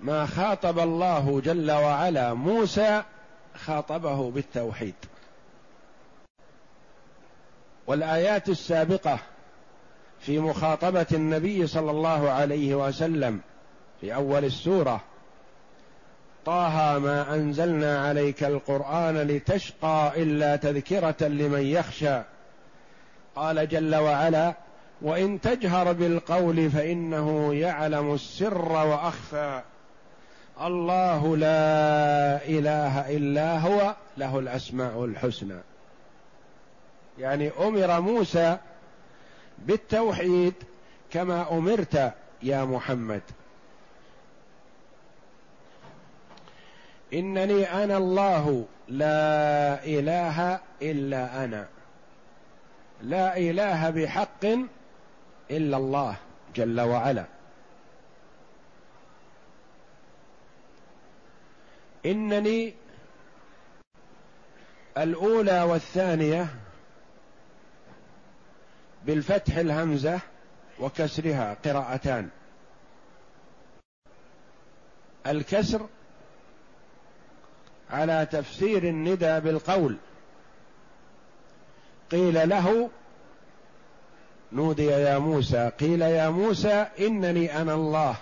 ما 0.00 0.26
خاطب 0.26 0.78
الله 0.78 1.40
جل 1.40 1.70
وعلا 1.70 2.34
موسى 2.34 3.02
خاطبه 3.54 4.30
بالتوحيد. 4.30 4.94
والآيات 7.86 8.48
السابقة 8.48 9.18
في 10.20 10.38
مخاطبة 10.38 11.06
النبي 11.12 11.66
صلى 11.66 11.90
الله 11.90 12.30
عليه 12.30 12.74
وسلم 12.74 13.40
في 14.00 14.14
أول 14.14 14.44
السورة. 14.44 15.00
طه 16.46 16.98
ما 16.98 17.34
أنزلنا 17.34 18.08
عليك 18.08 18.44
القرآن 18.44 19.16
لتشقى 19.18 20.12
إلا 20.16 20.56
تذكرة 20.56 21.16
لمن 21.20 21.62
يخشى. 21.62 22.22
قال 23.36 23.68
جل 23.68 23.96
وعلا 23.96 24.54
وإن 25.02 25.40
تجهر 25.40 25.92
بالقول 25.92 26.70
فإنه 26.70 27.54
يعلم 27.54 28.14
السر 28.14 28.72
وأخفى. 28.72 29.62
الله 30.60 31.36
لا 31.36 32.46
إله 32.46 33.16
إلا 33.16 33.58
هو 33.58 33.94
له 34.16 34.38
الأسماء 34.38 35.04
الحسنى. 35.04 35.60
يعني 37.18 37.50
أمر 37.60 38.00
موسى 38.00 38.56
بالتوحيد 39.58 40.54
كما 41.10 41.52
أمرت 41.52 42.12
يا 42.42 42.64
محمد. 42.64 43.22
إنني 47.12 47.84
أنا 47.84 47.96
الله. 47.96 48.66
لا 48.88 49.84
إله 49.84 50.60
إلا 50.82 51.44
أنا. 51.44 51.68
لا 53.02 53.36
إله 53.36 53.90
بحق 53.90 54.44
إلا 55.50 55.76
الله 55.76 56.16
جل 56.54 56.80
وعلا. 56.80 57.24
إنني 62.06 62.74
الأولى 64.98 65.62
والثانية 65.62 66.46
بالفتح 69.06 69.56
الهمزة 69.56 70.20
وكسرها 70.80 71.56
قراءتان. 71.64 72.28
الكسر 75.26 75.86
على 77.90 78.26
تفسير 78.32 78.82
الندى 78.82 79.40
بالقول. 79.40 79.96
قيل 82.10 82.48
له 82.48 82.90
نودي 84.52 84.86
يا 84.86 85.18
موسى 85.18 85.70
قيل 85.80 86.02
يا 86.02 86.28
موسى 86.28 86.86
إنني 87.00 87.62
أنا 87.62 87.74
الله. 87.74 88.16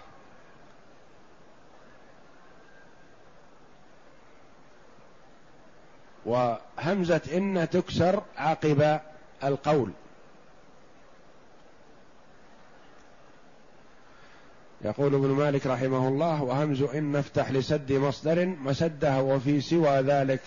وهمزة 6.26 7.20
إن 7.32 7.68
تكسر 7.70 8.22
عقب 8.36 9.00
القول. 9.44 9.90
يقول 14.86 15.14
ابن 15.14 15.28
مالك 15.28 15.66
رحمه 15.66 16.08
الله 16.08 16.42
وهمز 16.42 16.82
إن 16.82 17.12
نفتح 17.12 17.50
لسد 17.50 17.92
مصدر 17.92 18.46
مسده 18.46 19.22
وفي 19.22 19.60
سوى 19.60 20.00
ذلك 20.00 20.40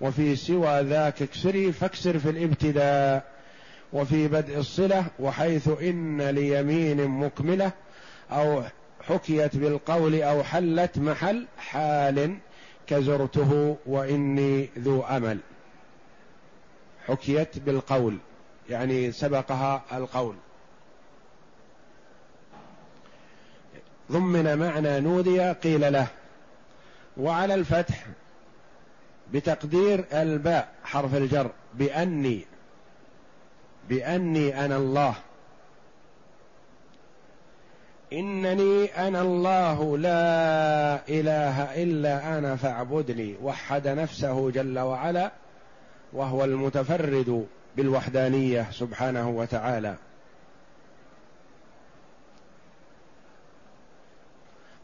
وفي 0.00 0.36
سوى 0.36 0.80
ذاك 0.80 1.22
اكسري 1.22 1.72
فاكسر 1.72 2.18
في 2.18 2.30
الابتداء 2.30 3.24
وفي 3.92 4.28
بدء 4.28 4.58
الصلة 4.58 5.04
وحيث 5.18 5.68
إن 5.82 6.22
ليمين 6.22 7.08
مكملة 7.08 7.72
أو 8.30 8.62
حكيت 9.08 9.56
بالقول 9.56 10.22
أو 10.22 10.42
حلت 10.42 10.98
محل 10.98 11.46
حال 11.58 12.36
كزرته 12.86 13.76
وإني 13.86 14.68
ذو 14.78 15.02
أمل. 15.02 15.38
حكيت 17.06 17.58
بالقول 17.58 18.18
يعني 18.70 19.12
سبقها 19.12 19.82
القول. 19.92 20.34
ضمن 24.10 24.58
معنى 24.58 25.00
نودي 25.00 25.52
قيل 25.52 25.92
له. 25.92 26.06
وعلى 27.16 27.54
الفتح 27.54 28.06
بتقدير 29.32 30.04
الباء 30.12 30.68
حرف 30.84 31.14
الجر 31.14 31.50
بأني 31.74 32.46
بأني 33.88 34.64
أنا 34.64 34.76
الله. 34.76 35.14
إنني 38.12 38.84
أنا 39.08 39.22
الله 39.22 39.98
لا 39.98 41.00
إله 41.08 41.82
إلا 41.82 42.38
أنا 42.38 42.56
فاعبدني. 42.56 43.36
وحد 43.42 43.88
نفسه 43.88 44.50
جل 44.50 44.78
وعلا 44.78 45.30
وهو 46.12 46.44
المتفرد 46.44 47.46
بالوحدانية 47.76 48.66
سبحانه 48.70 49.28
وتعالى. 49.28 49.94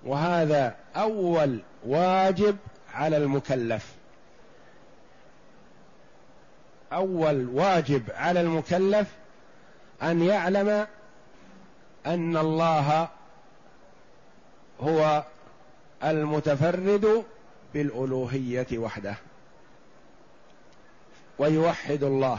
وهذا 0.06 0.74
أول 0.96 1.58
واجب 1.86 2.56
على 2.94 3.16
المكلف. 3.16 3.94
أول 6.92 7.48
واجب 7.48 8.02
على 8.14 8.40
المكلف 8.40 9.08
أن 10.02 10.22
يعلم 10.22 10.86
أن 12.06 12.36
الله 12.36 13.08
هو 14.80 15.24
المتفرد 16.04 17.24
بالألوهية 17.74 18.78
وحده. 18.78 19.14
ويوحد 21.38 22.02
الله. 22.02 22.38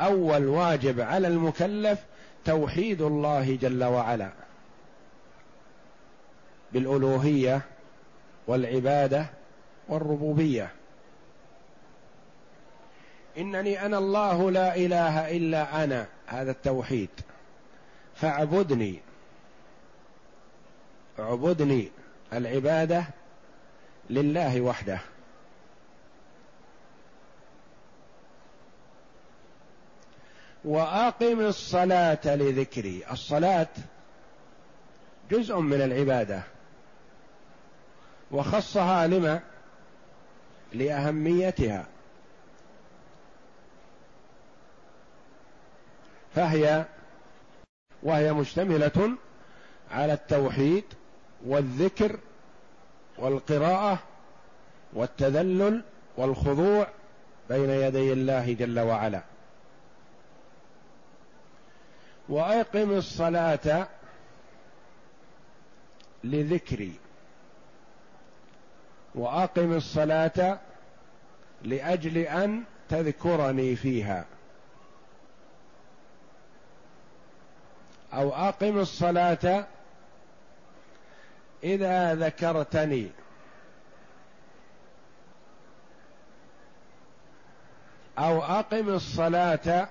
أول 0.00 0.46
واجب 0.46 1.00
على 1.00 1.28
المكلف 1.28 1.98
توحيد 2.44 3.02
الله 3.02 3.58
جل 3.60 3.84
وعلا. 3.84 4.30
بالألوهية 6.72 7.60
والعبادة 8.46 9.26
والربوبية. 9.88 10.70
إنني 13.38 13.86
أنا 13.86 13.98
الله 13.98 14.50
لا 14.50 14.76
إله 14.76 15.36
إلا 15.36 15.84
أنا 15.84 16.06
هذا 16.26 16.50
التوحيد. 16.50 17.10
فاعبدني. 18.14 19.00
اعبدني 21.18 21.88
العبادة 22.32 23.04
لله 24.10 24.60
وحده. 24.60 25.00
وأقم 30.64 31.40
الصلاة 31.40 32.34
لذكري. 32.36 33.02
الصلاة 33.10 33.68
جزء 35.30 35.58
من 35.58 35.82
العبادة. 35.82 36.42
وخصها 38.30 39.06
لما؟ 39.06 39.40
لأهميتها. 40.72 41.86
فهي 46.34 46.84
وهي 48.02 48.32
مشتملة 48.32 49.10
على 49.90 50.12
التوحيد 50.12 50.84
والذكر 51.46 52.18
والقراءة 53.18 53.98
والتذلل 54.92 55.84
والخضوع 56.16 56.86
بين 57.48 57.70
يدي 57.70 58.12
الله 58.12 58.52
جل 58.52 58.80
وعلا. 58.80 59.22
وأقم 62.28 62.90
الصلاة 62.90 63.88
لذكري. 66.24 66.92
وأقم 69.18 69.72
الصلاة 69.72 70.58
لأجل 71.62 72.18
أن 72.18 72.64
تذكرني 72.88 73.76
فيها. 73.76 74.24
أو 78.12 78.32
أقم 78.32 78.78
الصلاة 78.78 79.66
إذا 81.64 82.14
ذكرتني. 82.14 83.10
أو 88.18 88.42
أقم 88.42 88.88
الصلاة 88.88 89.88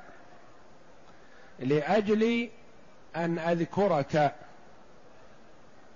لأجل 1.59 2.49
أن 3.15 3.39
أذكرك 3.39 4.35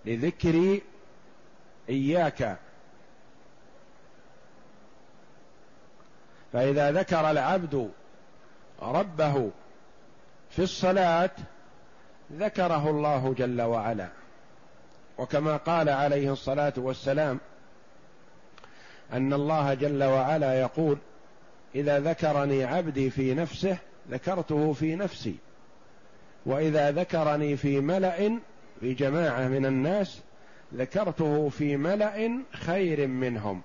لذكري 0.06 0.82
إياك. 1.89 2.58
فإذا 6.54 6.92
ذكر 6.92 7.32
العبد 7.32 7.92
ربه 8.82 9.52
في 10.50 10.60
الصلاة 10.64 11.30
ذكره 12.34 12.90
الله 12.90 13.34
جل 13.38 13.62
وعلا. 13.62 14.10
وكما 15.18 15.58
قال 15.58 15.90
عليه 15.90 16.34
الصلاة 16.34 16.74
والسلام 16.78 17.40
أن 19.14 19.34
الله 19.34 19.74
جل 19.74 20.04
وعلا 20.04 20.60
يقول 20.60 20.98
إذا 21.76 22.00
ذكرني 22.00 22.64
عبدي 22.64 23.10
في 23.10 23.34
نفسه 23.34 23.78
ذكرته 24.12 24.74
في 24.74 24.96
نفسي 24.96 25.36
وإذا 26.46 26.92
ذكرني 26.92 27.58
في 27.58 27.80
ملأ 27.80 28.40
في 28.80 28.94
جماعة 28.94 29.48
من 29.48 29.66
الناس 29.66 30.22
ذكرته 30.74 31.50
في 31.50 31.78
ملأ 31.78 32.40
خير 32.52 33.08
منهم. 33.08 33.62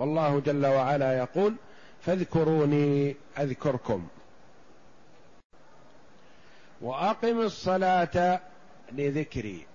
والله 0.00 0.40
جل 0.40 0.66
وعلا 0.66 1.18
يقول 1.18 1.54
فاذكروني 2.00 3.16
أذكركم. 3.38 4.08
وأقم 6.80 7.40
الصلاة 7.40 8.40
لذكري. 8.92 9.66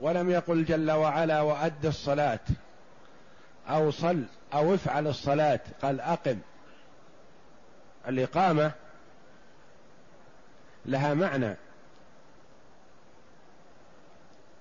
ولم 0.00 0.30
يقل 0.30 0.64
جل 0.64 0.90
وعلا 0.90 1.40
وأد 1.40 1.86
الصلاة. 1.86 2.40
أو 3.68 3.90
صل 3.90 4.24
أو 4.54 4.74
افعل 4.74 5.06
الصلاة. 5.06 5.60
قال 5.82 6.00
أقم. 6.00 6.38
الإقامة 8.08 8.72
لها 10.86 11.14
معنى. 11.14 11.56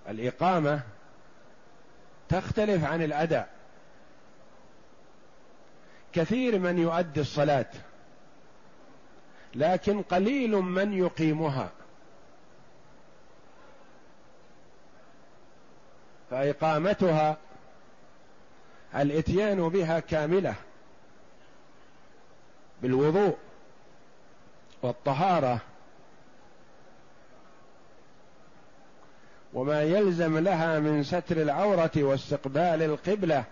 الإقامة 0.09 0.81
تختلف 2.29 2.83
عن 2.83 3.01
الأداء. 3.01 3.60
كثير 6.13 6.59
من 6.59 6.77
يؤدي 6.79 7.21
الصلاة 7.21 7.69
لكن 9.55 10.01
قليل 10.01 10.51
من 10.51 10.93
يقيمها. 10.93 11.69
فإقامتها 16.29 17.37
الإتيان 18.95 19.69
بها 19.69 19.99
كاملة 19.99 20.55
بالوضوء 22.81 23.37
والطهارة. 24.81 25.59
وما 29.53 29.83
يلزم 29.83 30.37
لها 30.37 30.79
من 30.79 31.03
ستر 31.03 31.41
العورة 31.41 31.91
واستقبال 31.97 32.81
القبلة. 32.83 33.43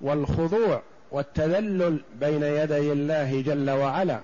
والخضوع 0.00 0.82
والتذلل 1.10 2.04
بين 2.14 2.42
يدي 2.42 2.92
الله 2.92 3.42
جل 3.42 3.70
وعلا 3.70 4.20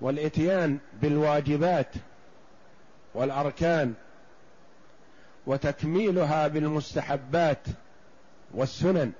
والإتيان 0.00 0.78
بالواجبات 1.02 1.94
والأركان 3.14 3.94
وتكميلها 5.46 6.48
بالمستحبات 6.48 7.66
والسنن. 8.54 9.12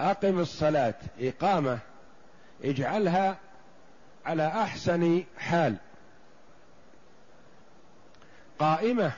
أقم 0.00 0.38
الصلاة 0.38 0.94
إقامة 1.20 1.78
اجعلها 2.64 3.38
على 4.26 4.46
أحسن 4.46 5.24
حال. 5.38 5.76
قائمة 8.58 9.12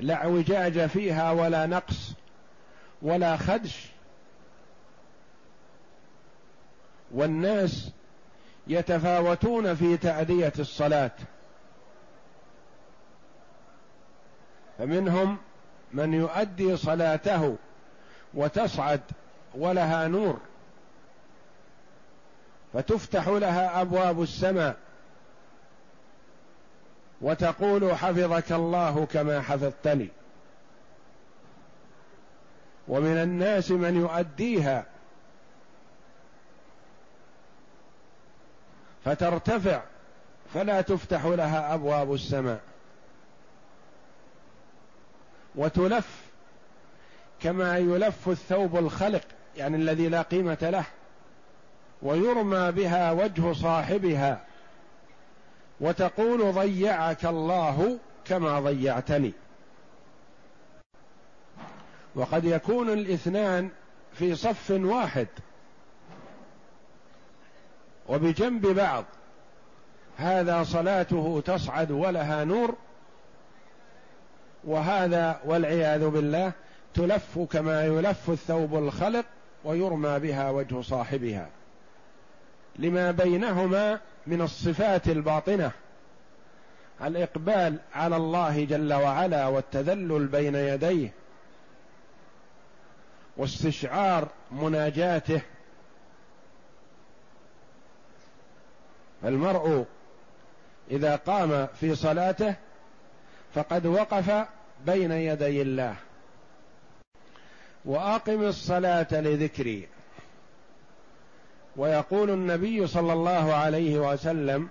لا 0.00 0.14
اعوجاج 0.14 0.86
فيها 0.86 1.32
ولا 1.32 1.66
نقص 1.66 2.12
ولا 3.02 3.36
خدش. 3.36 3.86
والناس 7.10 7.90
يتفاوتون 8.66 9.74
في 9.74 9.96
تأدية 9.96 10.52
الصلاة. 10.58 11.10
فمنهم 14.78 15.38
من 15.92 16.14
يؤدي 16.14 16.76
صلاته 16.76 17.56
وتصعد 18.34 19.00
ولها 19.54 20.08
نور. 20.08 20.40
فتفتح 22.72 23.28
لها 23.28 23.80
أبواب 23.80 24.22
السماء. 24.22 24.76
وتقول 27.20 27.94
حفظك 27.94 28.52
الله 28.52 29.06
كما 29.06 29.40
حفظتني. 29.40 30.08
ومن 32.88 33.16
الناس 33.16 33.70
من 33.70 33.96
يؤديها. 33.96 34.84
فترتفع 39.04 39.82
فلا 40.54 40.80
تفتح 40.80 41.24
لها 41.24 41.74
أبواب 41.74 42.14
السماء. 42.14 42.60
وتلف 45.54 46.26
كما 47.40 47.78
يلف 47.78 48.28
الثوب 48.28 48.76
الخلق 48.76 49.24
يعني 49.56 49.76
الذي 49.76 50.08
لا 50.08 50.22
قيمة 50.22 50.58
له. 50.62 50.84
ويرمى 52.02 52.72
بها 52.72 53.12
وجه 53.12 53.52
صاحبها. 53.52 54.45
وتقول 55.80 56.52
ضيعك 56.52 57.24
الله 57.24 57.98
كما 58.24 58.60
ضيعتني. 58.60 59.32
وقد 62.14 62.44
يكون 62.44 62.90
الاثنان 62.90 63.70
في 64.12 64.34
صف 64.34 64.70
واحد 64.70 65.26
وبجنب 68.08 68.66
بعض. 68.66 69.04
هذا 70.16 70.64
صلاته 70.64 71.42
تصعد 71.46 71.90
ولها 71.90 72.44
نور 72.44 72.74
وهذا 74.64 75.40
والعياذ 75.44 76.08
بالله 76.08 76.52
تلف 76.94 77.38
كما 77.38 77.84
يلف 77.84 78.30
الثوب 78.30 78.74
الخلق 78.74 79.24
ويرمى 79.64 80.18
بها 80.18 80.50
وجه 80.50 80.80
صاحبها. 80.80 81.48
لما 82.78 83.10
بينهما 83.10 84.00
من 84.26 84.40
الصفات 84.40 85.08
الباطنة. 85.08 85.70
الإقبال 87.02 87.78
على 87.94 88.16
الله 88.16 88.64
جل 88.64 88.94
وعلا 88.94 89.46
والتذلل 89.46 90.26
بين 90.26 90.54
يديه. 90.54 91.12
واستشعار 93.36 94.28
مناجاته. 94.52 95.40
المرء 99.24 99.84
إذا 100.90 101.16
قام 101.16 101.66
في 101.80 101.94
صلاته 101.94 102.54
فقد 103.54 103.86
وقف 103.86 104.46
بين 104.86 105.12
يدي 105.12 105.62
الله. 105.62 105.96
وأقم 107.84 108.42
الصلاة 108.42 109.08
لذكري. 109.12 109.88
ويقول 111.76 112.30
النبي 112.30 112.86
صلى 112.86 113.12
الله 113.12 113.54
عليه 113.54 113.98
وسلم 113.98 114.68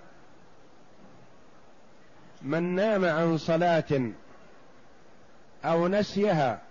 من 2.41 2.75
نام 2.75 3.05
عن 3.05 3.37
صلاة 3.37 4.11
أو 5.65 5.87
نسيها 5.87 6.61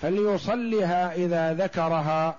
فليصلها 0.00 1.14
إذا 1.14 1.54
ذكرها 1.54 2.36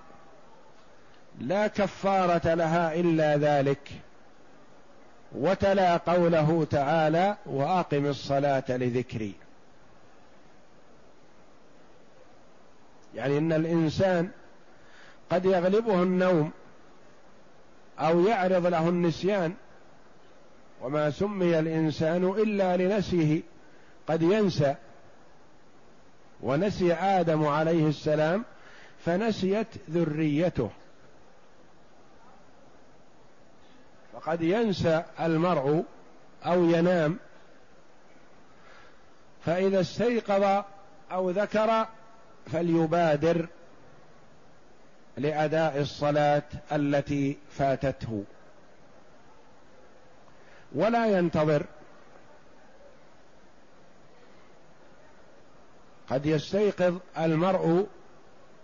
لا 1.40 1.66
كفارة 1.66 2.54
لها 2.54 2.94
إلا 2.94 3.36
ذلك 3.36 3.90
وتلا 5.32 5.96
قوله 5.96 6.66
تعالى 6.70 7.36
وأقم 7.46 8.06
الصلاة 8.06 8.64
لذكري. 8.68 9.34
يعني 13.14 13.38
إن 13.38 13.52
الإنسان 13.52 14.30
قد 15.30 15.44
يغلبه 15.44 16.02
النوم 16.02 16.50
أو 17.98 18.26
يعرض 18.26 18.66
له 18.66 18.88
النسيان 18.88 19.54
وما 20.82 21.10
سمي 21.10 21.58
الإنسان 21.58 22.24
إلا 22.24 22.76
لنسيه 22.76 23.42
قد 24.08 24.22
ينسى. 24.22 24.74
ونسي 26.42 26.92
آدم 26.92 27.46
عليه 27.46 27.88
السلام 27.88 28.44
فنسيت 29.04 29.66
ذريته. 29.90 30.70
فقد 34.12 34.42
ينسى 34.42 35.02
المرء 35.20 35.84
أو 36.46 36.64
ينام. 36.64 37.18
فإذا 39.46 39.80
استيقظ 39.80 40.64
أو 41.12 41.30
ذكر 41.30 41.86
فليبادر. 42.52 43.46
لأداء 45.16 45.80
الصلاة 45.80 46.42
التي 46.72 47.38
فاتته. 47.50 48.24
ولا 50.74 51.06
ينتظر. 51.06 51.64
قد 56.10 56.26
يستيقظ 56.26 56.98
المرء 57.18 57.86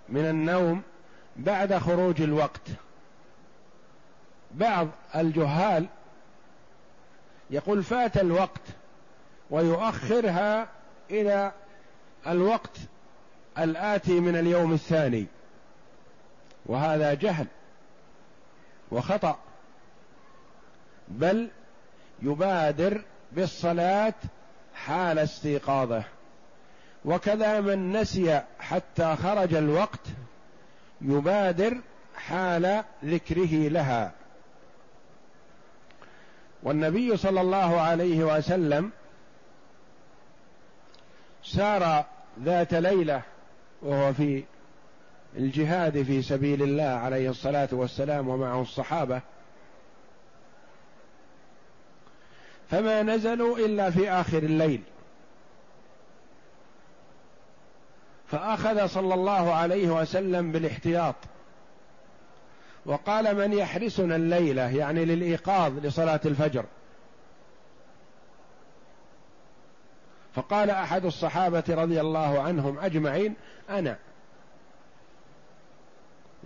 من 0.09 0.25
النوم 0.25 0.83
بعد 1.37 1.79
خروج 1.79 2.23
الوقت. 2.23 2.69
بعض 4.55 4.89
الجهال 5.15 5.87
يقول 7.51 7.83
فات 7.83 8.17
الوقت 8.17 8.63
ويؤخرها 9.51 10.69
إلى 11.11 11.53
الوقت 12.27 12.77
الآتي 13.59 14.21
من 14.21 14.37
اليوم 14.37 14.73
الثاني. 14.73 15.27
وهذا 16.67 17.15
جهل 17.15 17.47
وخطأ 18.91 19.39
بل 21.09 21.49
يبادر 22.23 23.03
بالصلاة 23.33 24.15
حال 24.75 25.19
استيقاظه. 25.19 26.05
وكذا 27.05 27.61
من 27.61 27.93
نسي 27.93 28.43
حتى 28.61 29.17
خرج 29.17 29.55
الوقت 29.55 30.01
يبادر 31.01 31.81
حال 32.17 32.85
ذكره 33.05 33.69
لها. 33.69 34.13
والنبي 36.63 37.17
صلى 37.17 37.41
الله 37.41 37.81
عليه 37.81 38.25
وسلم 38.25 38.91
سار 41.45 42.05
ذات 42.43 42.75
ليلة 42.75 43.23
وهو 43.83 44.13
في 44.13 44.45
الجهاد 45.37 46.03
في 46.03 46.23
سبيل 46.23 46.63
الله 46.63 46.85
عليه 46.85 47.31
الصلاة 47.31 47.69
والسلام 47.73 48.29
ومعه 48.29 48.63
الصحابة. 48.63 49.21
فما 52.71 53.03
نزلوا 53.03 53.59
إلا 53.59 53.91
في 53.91 54.11
آخر 54.11 54.39
الليل. 54.39 54.83
فأخذ 58.27 58.87
صلى 58.87 59.15
الله 59.15 59.55
عليه 59.55 59.89
وسلم 60.01 60.53
بالاحتياط. 60.53 61.15
وقال 62.87 63.37
من 63.37 63.53
يحرسنا 63.53 64.17
الليلة؟ 64.17 64.77
يعني 64.77 65.05
للإيقاظ 65.05 65.87
لصلاة 65.87 66.21
الفجر. 66.25 66.65
فقال 70.35 70.71
أحد 70.71 71.05
الصحابة 71.05 71.65
رضي 71.69 72.01
الله 72.01 72.43
عنهم 72.43 72.79
أجمعين 72.79 73.35
أنا. 73.71 73.99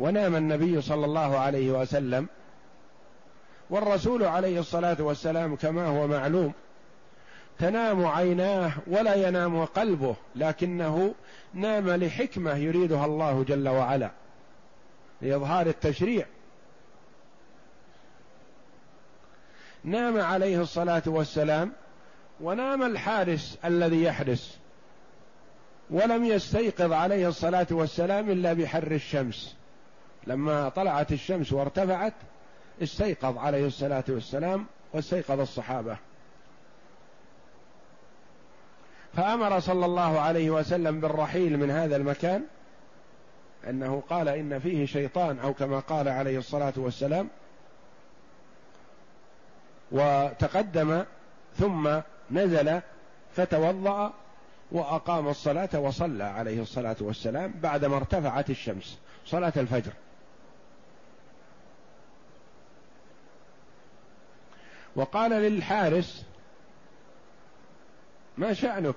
ونام 0.01 0.37
النبي 0.37 0.81
صلى 0.81 1.05
الله 1.05 1.39
عليه 1.39 1.71
وسلم 1.71 2.29
والرسول 3.71 4.25
عليه 4.25 4.61
الصلاة 4.61 4.97
والسلام 5.01 5.57
كما 5.57 5.87
هو 5.87 6.07
معلوم 6.07 6.53
تنام 7.59 8.07
عيناه 8.07 8.73
ولا 8.87 9.15
ينام 9.15 9.65
قلبه 9.65 10.17
لكنه 10.37 11.15
نام 11.55 11.91
لحكمة 11.91 12.57
يريدها 12.57 13.07
الله 13.07 13.45
جل 13.45 13.69
وعلا 13.69 14.11
لإظهار 15.23 15.67
التشريع. 15.67 16.27
نام 19.85 20.21
عليه 20.21 20.61
الصلاة 20.61 21.03
والسلام 21.07 21.73
ونام 22.41 22.83
الحارس 22.83 23.59
الذي 23.65 24.03
يحرس 24.03 24.59
ولم 25.91 26.25
يستيقظ 26.25 26.93
عليه 26.93 27.29
الصلاة 27.29 27.67
والسلام 27.71 28.31
إلا 28.31 28.53
بحر 28.53 28.91
الشمس. 28.93 29.60
لما 30.27 30.69
طلعت 30.69 31.13
الشمس 31.13 31.53
وارتفعت 31.53 32.15
استيقظ 32.83 33.39
عليه 33.39 33.67
الصلاة 33.67 34.05
والسلام 34.09 34.67
واستيقظ 34.93 35.41
الصحابة. 35.41 35.97
فأمر 39.17 39.61
صلى 39.61 39.87
الله 39.87 40.21
عليه 40.21 40.51
وسلم 40.51 41.01
بالرحيل 41.01 41.59
من 41.59 41.71
هذا 41.71 41.97
المكان 41.97 42.45
أنه 43.69 44.03
قال 44.11 44.29
إن 44.29 44.59
فيه 44.59 44.87
شيطان 44.87 45.39
أو 45.39 45.55
كما 45.55 45.81
قال 45.81 46.09
عليه 46.09 46.39
الصلاة 46.39 46.73
والسلام 46.77 47.29
وتقدم 49.93 51.05
ثم 51.59 52.01
نزل 52.31 52.81
فتوضأ 53.37 54.13
وأقام 54.73 55.29
الصلاة 55.29 55.81
وصلى 55.81 56.25
عليه 56.25 56.63
الصلاة 56.63 56.97
والسلام 57.01 57.55
بعدما 57.63 57.97
ارتفعت 57.97 58.51
الشمس 58.51 58.99
صلاة 59.27 59.53
الفجر. 59.57 59.93
وقال 64.97 65.31
للحارس 65.31 66.25
ما 68.39 68.53
شأنك؟ 68.53 68.97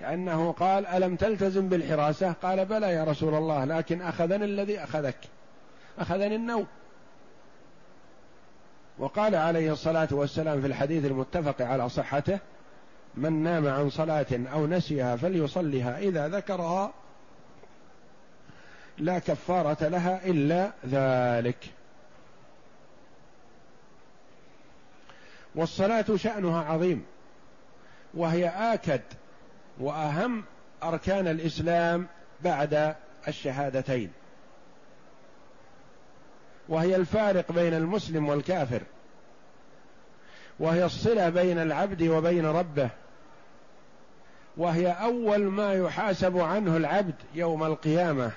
كأنه 0.00 0.52
قال 0.52 0.86
ألم 0.86 1.16
تلتزم 1.16 1.68
بالحراسة؟ 1.68 2.32
قال 2.32 2.64
بلى 2.64 2.92
يا 2.92 3.04
رسول 3.04 3.34
الله 3.34 3.64
لكن 3.64 4.02
أخذني 4.02 4.44
الذي 4.44 4.78
أخذك. 4.78 5.16
أخذني 5.98 6.34
النوم. 6.34 6.66
وقال 8.98 9.34
عليه 9.34 9.72
الصلاة 9.72 10.08
والسلام 10.10 10.60
في 10.60 10.66
الحديث 10.66 11.04
المتفق 11.04 11.62
على 11.62 11.88
صحته 11.88 12.38
من 13.14 13.42
نام 13.42 13.66
عن 13.66 13.90
صلاة 13.90 14.26
أو 14.32 14.66
نسيها 14.66 15.16
فليصلها 15.16 15.98
إذا 15.98 16.28
ذكرها 16.28 16.92
لا 18.98 19.18
كفارة 19.18 19.88
لها 19.88 20.26
إلا 20.26 20.72
ذلك. 20.86 21.77
والصلاة 25.58 26.16
شأنها 26.16 26.64
عظيم 26.64 27.04
وهي 28.14 28.48
آكد 28.48 29.00
وأهم 29.80 30.44
أركان 30.82 31.28
الإسلام 31.28 32.06
بعد 32.40 32.94
الشهادتين. 33.28 34.10
وهي 36.68 36.96
الفارق 36.96 37.52
بين 37.52 37.74
المسلم 37.74 38.28
والكافر 38.28 38.82
وهي 40.58 40.84
الصلة 40.84 41.28
بين 41.28 41.58
العبد 41.58 42.02
وبين 42.02 42.46
ربه 42.46 42.90
وهي 44.56 44.86
أول 44.88 45.44
ما 45.44 45.74
يحاسب 45.74 46.38
عنه 46.38 46.76
العبد 46.76 47.14
يوم 47.34 47.64
القيامة. 47.64 48.30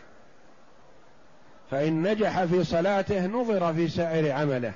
فإن 1.71 2.07
نجح 2.07 2.43
في 2.43 2.63
صلاته 2.63 3.27
نظر 3.27 3.73
في 3.73 3.87
سائر 3.87 4.31
عمله. 4.31 4.73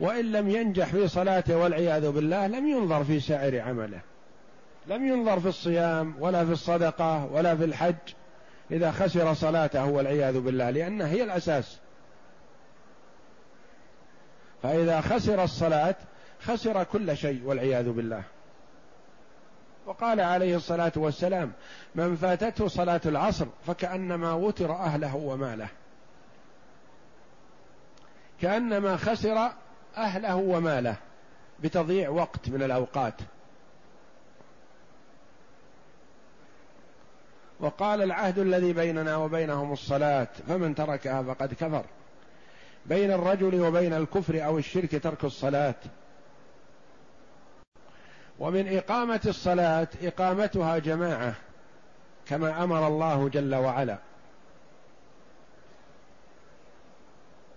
وإن 0.00 0.32
لم 0.32 0.50
ينجح 0.50 0.86
في 0.86 1.08
صلاته 1.08 1.56
والعياذ 1.56 2.10
بالله 2.10 2.46
لم 2.46 2.68
ينظر 2.68 3.04
في 3.04 3.20
سائر 3.20 3.60
عمله. 3.60 4.00
لم 4.86 5.06
ينظر 5.06 5.40
في 5.40 5.48
الصيام 5.48 6.14
ولا 6.18 6.44
في 6.44 6.52
الصدقة 6.52 7.24
ولا 7.32 7.56
في 7.56 7.64
الحج 7.64 7.94
إذا 8.70 8.90
خسر 8.90 9.34
صلاته 9.34 9.86
والعياذ 9.86 10.40
بالله 10.40 10.70
لأنها 10.70 11.06
هي 11.06 11.22
الأساس. 11.22 11.78
فإذا 14.62 15.00
خسر 15.00 15.44
الصلاة 15.44 15.94
خسر 16.40 16.84
كل 16.84 17.16
شيء 17.16 17.42
والعياذ 17.44 17.90
بالله. 17.90 18.22
وقال 19.86 20.20
عليه 20.20 20.56
الصلاة 20.56 20.92
والسلام 20.96 21.52
من 21.94 22.16
فاتته 22.16 22.68
صلاة 22.68 23.00
العصر 23.06 23.46
فكأنما 23.66 24.32
وتر 24.32 24.72
أهله 24.72 25.16
وماله. 25.16 25.68
كأنما 28.40 28.96
خسر 28.96 29.50
أهله 29.96 30.36
وماله 30.36 30.96
بتضييع 31.62 32.08
وقت 32.08 32.48
من 32.48 32.62
الأوقات. 32.62 33.14
وقال 37.60 38.02
العهد 38.02 38.38
الذي 38.38 38.72
بيننا 38.72 39.16
وبينهم 39.16 39.72
الصلاة 39.72 40.28
فمن 40.48 40.74
تركها 40.74 41.22
فقد 41.22 41.54
كفر. 41.54 41.84
بين 42.86 43.12
الرجل 43.12 43.60
وبين 43.60 43.92
الكفر 43.92 44.44
أو 44.44 44.58
الشرك 44.58 45.02
ترك 45.02 45.24
الصلاة. 45.24 45.74
ومن 48.38 48.76
إقامة 48.76 49.20
الصلاة 49.26 49.88
إقامتها 50.02 50.78
جماعة 50.78 51.34
كما 52.26 52.64
أمر 52.64 52.86
الله 52.86 53.28
جل 53.28 53.54
وعلا. 53.54 53.98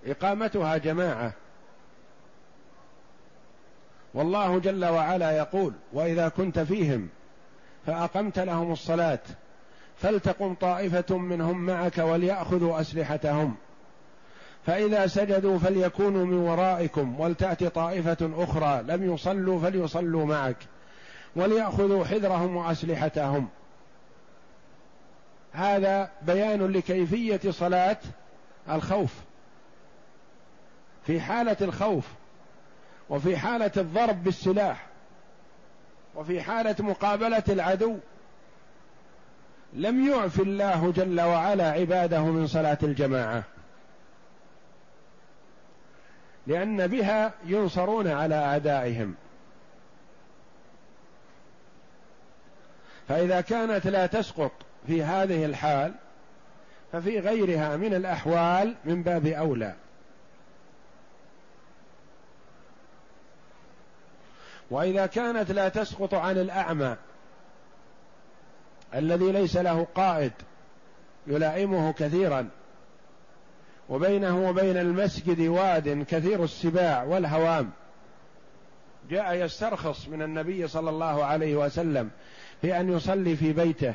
إقامتها 0.06 0.78
جماعة. 0.78 1.34
والله 4.14 4.60
جل 4.60 4.86
وعلا 4.86 5.32
يقول 5.32 5.74
وإذا 5.94 6.30
كنت 6.30 6.60
فيهم 6.60 7.10
فأقمت 7.86 8.40
لهم 8.40 8.72
الصلاة 8.72 9.20
فلتقم 9.98 10.54
طائفة 10.54 11.18
منهم 11.18 11.66
معك 11.66 11.98
وليأخذوا 11.98 12.82
أسلحتهم 12.82 13.56
فإذا 14.66 15.08
سجدوا 15.08 15.60
فليكونوا 15.60 16.26
من 16.26 16.38
ورائكم 16.38 17.20
ولتأت 17.20 17.64
طائفة 17.64 18.32
أخرى 18.38 18.84
لم 18.88 19.14
يصلوا 19.14 19.60
فليصلوا 19.60 20.26
معك 20.26 20.58
وليأخذوا 21.36 22.06
حذرهم 22.06 22.56
وأسلحتهم. 22.56 23.48
هذا 25.52 26.12
بيان 26.22 26.72
لكيفية 26.72 27.52
صلاة 27.52 27.98
الخوف. 28.70 29.14
في 31.06 31.22
حالة 31.22 31.58
الخوف 31.62 32.08
وفي 33.14 33.38
حالة 33.38 33.72
الضرب 33.78 34.24
بالسلاح 34.24 34.86
وفي 36.16 36.42
حالة 36.42 36.76
مقابلة 36.80 37.44
العدو. 37.50 37.98
لم 39.74 40.08
يعف 40.08 40.40
الله 40.40 40.92
جل 40.92 41.22
وعلا 41.22 41.72
عباده 41.72 42.24
من 42.24 42.48
صلاة 42.48 42.78
الجماعة. 42.84 43.44
لأن 46.48 46.88
بها 46.88 47.34
ينصرون 47.46 48.08
على 48.08 48.36
أعدائهم 48.36 49.16
فإذا 53.08 53.42
كانت 53.42 53.88
لا 53.88 54.06
تسقط 54.06 54.52
في 54.88 55.04
هذه 55.04 55.46
الحال 55.46 55.94
ففي 56.92 57.20
غيرها 57.20 57.78
من 57.78 57.94
الأحوال 57.94 58.76
من 58.86 59.04
باب 59.04 59.28
أولى. 59.28 59.76
وإذا 64.70 65.06
كانت 65.06 65.52
لا 65.52 65.70
تسقط 65.70 66.14
عن 66.14 66.38
الأعمى 66.38 66.96
الذي 68.96 69.32
ليس 69.32 69.58
له 69.58 69.88
قائد 69.96 70.32
يلائمه 71.28 71.94
كثيرا 71.94 72.50
وبينه 73.90 74.50
وبين 74.50 74.78
المسجد 74.78 75.40
واد 75.40 76.06
كثير 76.10 76.44
السباع 76.44 77.04
والهوام. 77.04 77.72
جاء 79.10 79.34
يسترخص 79.34 80.08
من 80.08 80.22
النبي 80.22 80.68
صلى 80.68 80.90
الله 80.90 81.26
عليه 81.26 81.56
وسلم 81.56 82.10
في 82.62 82.80
أن 82.80 82.94
يصلي 82.94 83.36
في 83.36 83.54
بيته 83.54 83.94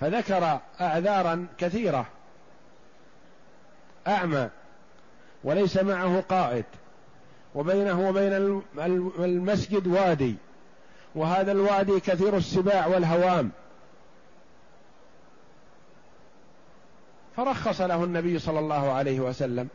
فذكر 0.00 0.60
اعذارا 0.80 1.46
كثيرة 1.58 2.06
أعمى 4.06 4.48
وليس 5.44 5.76
معه 5.76 6.20
قائد. 6.20 6.64
وبينه 7.54 8.08
وبين 8.08 8.62
المسجد 9.18 9.86
وادي. 9.86 10.34
وهذا 11.14 11.52
الوادي 11.52 12.00
كثير 12.00 12.36
السباع 12.36 12.86
والهوام. 12.86 13.50
فرخص 17.36 17.80
له 17.80 18.04
النبي 18.04 18.38
صلى 18.38 18.58
الله 18.58 18.92
عليه 18.92 19.20
وسلم. 19.20 19.68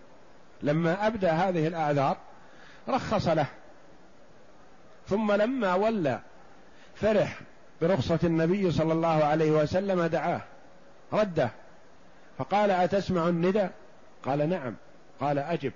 لما 0.62 1.08
أبدى 1.08 1.28
هذه 1.28 1.68
الاعذار 1.68 2.18
رخص 2.90 3.28
له. 3.28 3.48
ثم 5.08 5.32
لما 5.32 5.76
ولى 5.76 6.20
فرح 6.96 7.40
برخصة 7.82 8.20
النبي 8.24 8.72
صلى 8.72 8.94
الله 8.94 9.24
عليه 9.24 9.52
وسلم 9.52 10.06
دعاه 10.06 10.42
رده. 11.14 11.50
فقال 12.38 12.72
أتسمع 12.72 13.28
الندى 13.28 13.68
قال 14.26 14.50
نعم. 14.50 14.76
قال 15.20 15.40
أجب. 15.40 15.74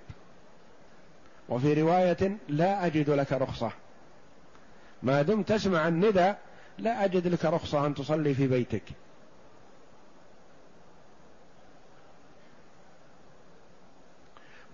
وفي 1.48 1.82
رواية 1.82 2.36
لا 2.48 2.86
أجد 2.86 3.10
لك 3.10 3.32
رخصة. 3.32 3.70
ما 5.02 5.22
دمت 5.22 5.48
تسمع 5.48 5.88
الندى 5.88 6.34
لا 6.78 7.04
أجد 7.04 7.26
لك 7.26 7.44
رخصة 7.44 7.86
أن 7.86 7.94
تصلي 7.94 8.34
في 8.34 8.46
بيتك. 8.46 8.82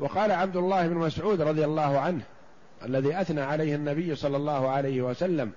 وقال 0.01 0.33
عبد 0.33 0.57
الله 0.57 0.89
بن 0.89 0.97
مسعود 0.97 1.41
رضي 1.41 1.65
الله 1.65 1.99
عنه 1.99 2.23
الذي 2.85 3.21
أثنى 3.21 3.41
عليه 3.41 3.75
النبي 3.75 4.15
صلى 4.15 4.37
الله 4.37 4.69
عليه 4.69 5.03
وسلم 5.03 5.53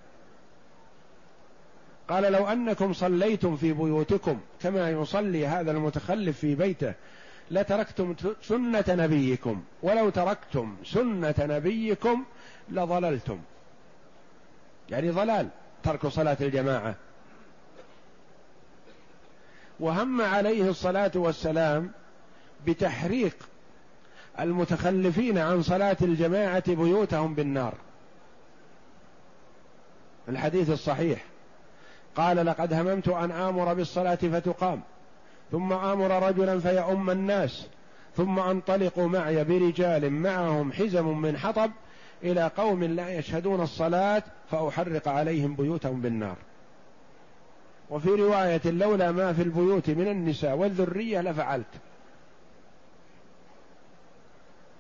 قال 2.08 2.32
لو 2.32 2.48
أنكم 2.48 2.94
صليتم 2.94 3.56
في 3.56 3.74
بيوتكم 3.74 4.40
كما 4.62 4.90
يصلي 4.90 5.48
هذا 5.48 5.72
المتخلف 5.72 6.40
في 6.40 6.56
بيته 6.56 6.94
لتركتم 7.54 8.16
سنة 8.42 8.86
نبيكم. 8.90 9.64
ولو 9.84 10.10
تركتم 10.10 10.76
سنة 10.86 11.36
نبيكم 11.40 12.24
لضللتم. 12.70 13.40
يعني 14.90 15.10
ضلال 15.10 15.50
ترك 15.84 16.08
صلاة 16.08 16.38
الجماعة. 16.42 16.96
وهم 19.80 20.22
عليه 20.22 20.70
الصلاة 20.70 21.12
والسلام 21.16 21.92
بتحريق 22.68 23.36
المتخلفين 24.40 25.38
عن 25.38 25.62
صلاة 25.62 25.98
الجماعة 26.02 26.74
بيوتهم 26.76 27.36
بالنار. 27.36 27.74
الحديث 30.30 30.70
الصحيح. 30.70 31.26
قال 32.16 32.46
لقد 32.46 32.74
هممت 32.74 33.08
أن 33.08 33.32
آمر 33.32 33.74
بالصلاة 33.74 34.16
فتقام. 34.16 34.82
ثم 35.54 35.74
آمر 35.74 36.28
رجلا 36.28 36.60
فيؤم 36.60 37.10
الناس 37.10 37.68
ثم 38.18 38.40
انطلق 38.40 39.00
معي 39.00 39.44
برجال 39.44 40.10
معهم 40.12 40.72
حزم 40.72 41.18
من 41.18 41.38
حطب 41.38 41.72
إلى 42.24 42.52
قوم 42.58 42.84
لا 42.84 43.10
يشهدون 43.18 43.62
الصلاة 43.62 44.24
فأحرق 44.52 45.08
عليهم 45.08 45.56
بيوتهم 45.56 46.02
بالنار. 46.02 46.36
وفي 47.90 48.10
رواية 48.10 48.62
لولا 48.66 49.12
ما 49.12 49.34
في 49.34 49.42
البيوت 49.42 49.90
من 49.90 50.08
النساء 50.08 50.56
والذرية 50.56 51.22
لفعلت. 51.22 51.66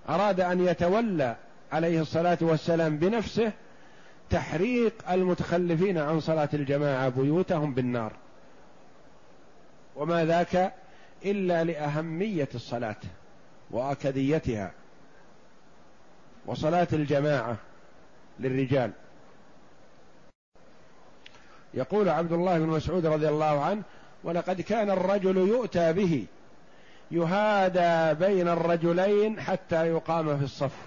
أراد 0.09 0.39
أن 0.39 0.65
يتولى 0.65 1.35
عليه 1.71 2.01
الصلاة 2.01 2.37
والسلام 2.41 2.97
بنفسه 2.97 3.51
تحريق 4.29 4.93
المتخلفين 5.11 5.97
عن 5.97 6.19
صلاة 6.19 6.49
الجماعة 6.53 7.09
بيوتهم 7.09 7.73
بالنار. 7.73 8.22
وما 9.95 10.25
ذاك 10.25 10.73
إلا 11.25 11.63
لأهمية 11.63 12.49
الصلاة 12.55 12.95
وأكديتها 13.71 14.71
وصلاة 16.45 16.87
الجماعة 16.93 17.57
للرجال. 18.39 18.91
يقول 21.73 22.09
عبد 22.09 22.31
الله 22.31 22.59
بن 22.59 22.67
مسعود 22.67 23.05
رضي 23.05 23.29
الله 23.29 23.63
عنه 23.63 23.81
ولقد 24.23 24.61
كان 24.61 24.89
الرجل 24.89 25.37
يؤتى 25.37 25.93
به 25.93 26.25
يهادى 27.11 28.19
بين 28.25 28.47
الرجلين 28.47 29.39
حتى 29.39 29.87
يقام 29.87 30.37
في 30.37 30.43
الصف. 30.43 30.77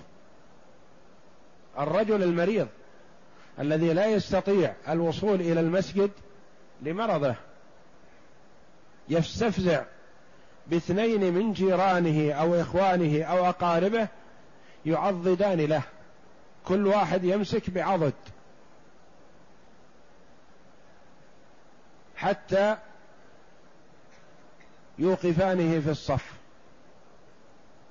الرجل 1.79 2.23
المريض 2.23 2.69
الذي 3.59 3.93
لا 3.93 4.07
يستطيع 4.07 4.75
الوصول 4.89 5.41
إلى 5.41 5.61
المسجد 5.61 6.11
لمرضه 6.83 7.35
يستفزع 9.09 9.85
باثنين 10.67 11.35
من 11.35 11.53
جيرانه 11.53 12.33
أو 12.33 12.61
إخوانه 12.61 13.23
أو 13.23 13.49
أقاربه 13.49 14.09
يعضدان 14.87 15.61
له. 15.61 15.83
كل 16.65 16.87
واحد 16.87 17.25
يمسك 17.25 17.71
بعضد. 17.71 18.15
حتى 22.17 22.77
يوقفانه 24.99 25.81
في 25.81 25.91
الصف 25.91 26.33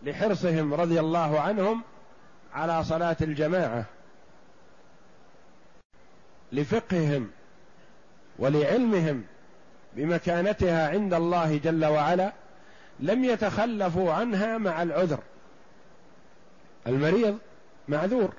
لحرصهم 0.03 0.73
رضي 0.73 0.99
الله 0.99 1.39
عنهم 1.39 1.81
على 2.53 2.83
صلاة 2.83 3.17
الجماعة. 3.21 3.85
لفقههم 6.51 7.31
ولعلمهم 8.39 9.23
بمكانتها 9.95 10.89
عند 10.89 11.13
الله 11.13 11.57
جل 11.57 11.85
وعلا 11.85 12.31
لم 12.99 13.23
يتخلفوا 13.23 14.13
عنها 14.13 14.57
مع 14.57 14.81
العذر. 14.81 15.19
المريض 16.87 17.37
معذور 17.87 18.33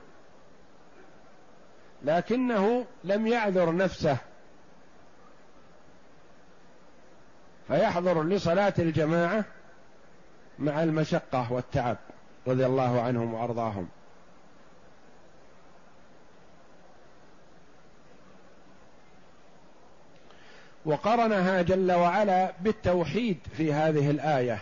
لكنه 2.05 2.87
لم 3.05 3.27
يعذر 3.27 3.77
نفسه. 3.77 4.17
فيحضر 7.69 8.23
لصلاة 8.23 8.75
الجماعة 8.79 9.45
مع 10.59 10.83
المشقة 10.83 11.53
والتعب 11.53 11.97
رضي 12.47 12.67
الله 12.67 13.01
عنهم 13.01 13.35
وأرضاهم. 13.35 13.89
وقرنها 20.87 21.62
جل 21.62 21.93
وعلا 21.93 22.53
بالتوحيد 22.61 23.39
في 23.57 23.72
هذه 23.72 24.11
الآية. 24.11 24.59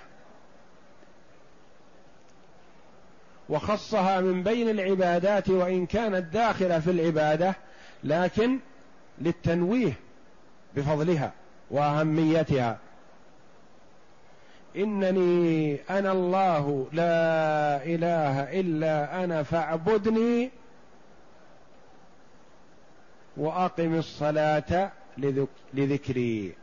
وخصها 3.49 4.21
من 4.21 4.43
بين 4.43 4.69
العبادات 4.69 5.49
وإن 5.49 5.87
كانت 5.87 6.35
داخله 6.35 6.81
في 6.81 6.91
العبادة 6.91 7.55
لكن 8.05 8.59
للتنويه 9.19 9.93
بفضلها 10.77 11.33
وأهميتها. 11.71 12.79
إنني 14.77 15.79
أنا 15.91 16.13
الله 16.13 16.87
لا 16.93 17.85
إله 17.85 18.61
إلا 18.61 19.25
أنا 19.25 19.43
فاعبدني 19.43 20.51
وأقم 23.37 23.95
الصلاة 23.95 24.91
لذكري 25.75 26.55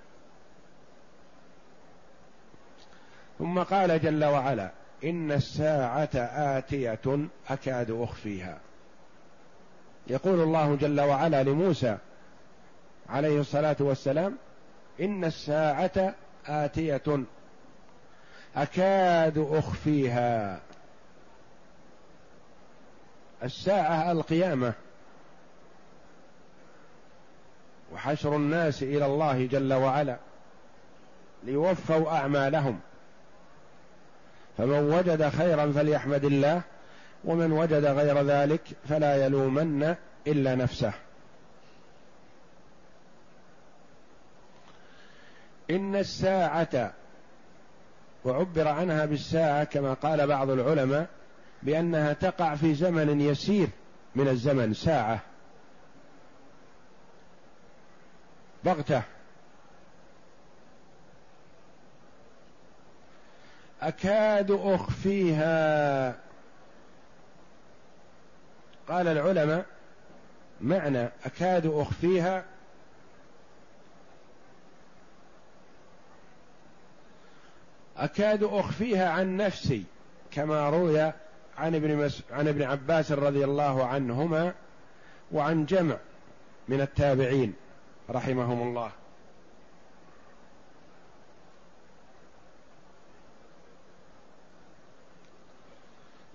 ثم 3.40 3.60
قال 3.60 4.02
جل 4.02 4.26
وعلا 4.26 4.72
إن 5.04 5.32
الساعة 5.32 6.10
آتية 6.58 7.28
أكاد 7.50 7.92
أخفيها. 7.92 8.58
يقول 10.08 10.40
الله 10.42 10.76
جل 10.76 11.02
وعلا 11.02 11.44
لموسى 11.44 11.98
عليه 13.10 13.40
الصلاة 13.40 13.76
والسلام 13.80 14.38
إن 15.02 15.26
الساعة 15.26 16.16
آتية 16.48 17.24
أكاد 18.56 19.48
أخفيها. 19.52 20.60
الساعة 23.44 24.12
القيامة 24.12 24.74
وحشر 27.94 28.36
الناس 28.36 28.84
إلى 28.84 29.06
الله 29.06 29.46
جل 29.46 29.74
وعلا 29.74 30.18
ليوفوا 31.44 32.12
أعمالهم. 32.12 32.80
فمن 34.58 34.94
وجد 34.94 35.30
خيرا 35.30 35.72
فليحمد 35.72 36.26
الله 36.26 36.62
ومن 37.24 37.52
وجد 37.52 37.86
غير 37.86 38.22
ذلك 38.22 38.62
فلا 38.90 39.26
يلومن 39.26 39.96
إلا 40.28 40.56
نفسه. 40.56 40.94
إن 45.72 45.96
الساعة 45.96 46.94
وعبر 48.26 48.68
عنها 48.68 49.06
بالساعة 49.06 49.64
كما 49.64 49.94
قال 49.94 50.28
بعض 50.28 50.50
العلماء 50.50 51.08
بأنها 51.64 52.14
تقع 52.14 52.56
في 52.56 52.74
زمن 52.74 53.22
يسير 53.22 53.68
من 54.16 54.28
الزمن 54.28 54.74
ساعة. 54.74 55.20
بغتة. 58.66 59.04
أكاد 63.82 64.52
أخفيها. 64.52 66.16
قال 68.88 69.08
العلماء 69.08 69.66
معنى 70.62 71.10
أكاد 71.26 71.66
أخفيها. 71.66 72.46
أكاد 77.98 78.44
أخفيها 78.44 79.10
عن 79.10 79.38
نفسي 79.38 79.84
كما 80.32 80.70
روي 80.70 81.02
عن 81.58 81.76
ابن 81.76 81.96
مس... 81.98 82.24
عن 82.32 82.48
ابن 82.48 82.64
عباس 82.64 83.12
رضي 83.12 83.44
الله 83.44 83.86
عنهما 83.86 84.54
وعن 85.32 85.66
جمع 85.66 85.98
من 86.68 86.82
التابعين. 86.82 87.54
رحمهم 88.12 88.68
الله. 88.68 88.92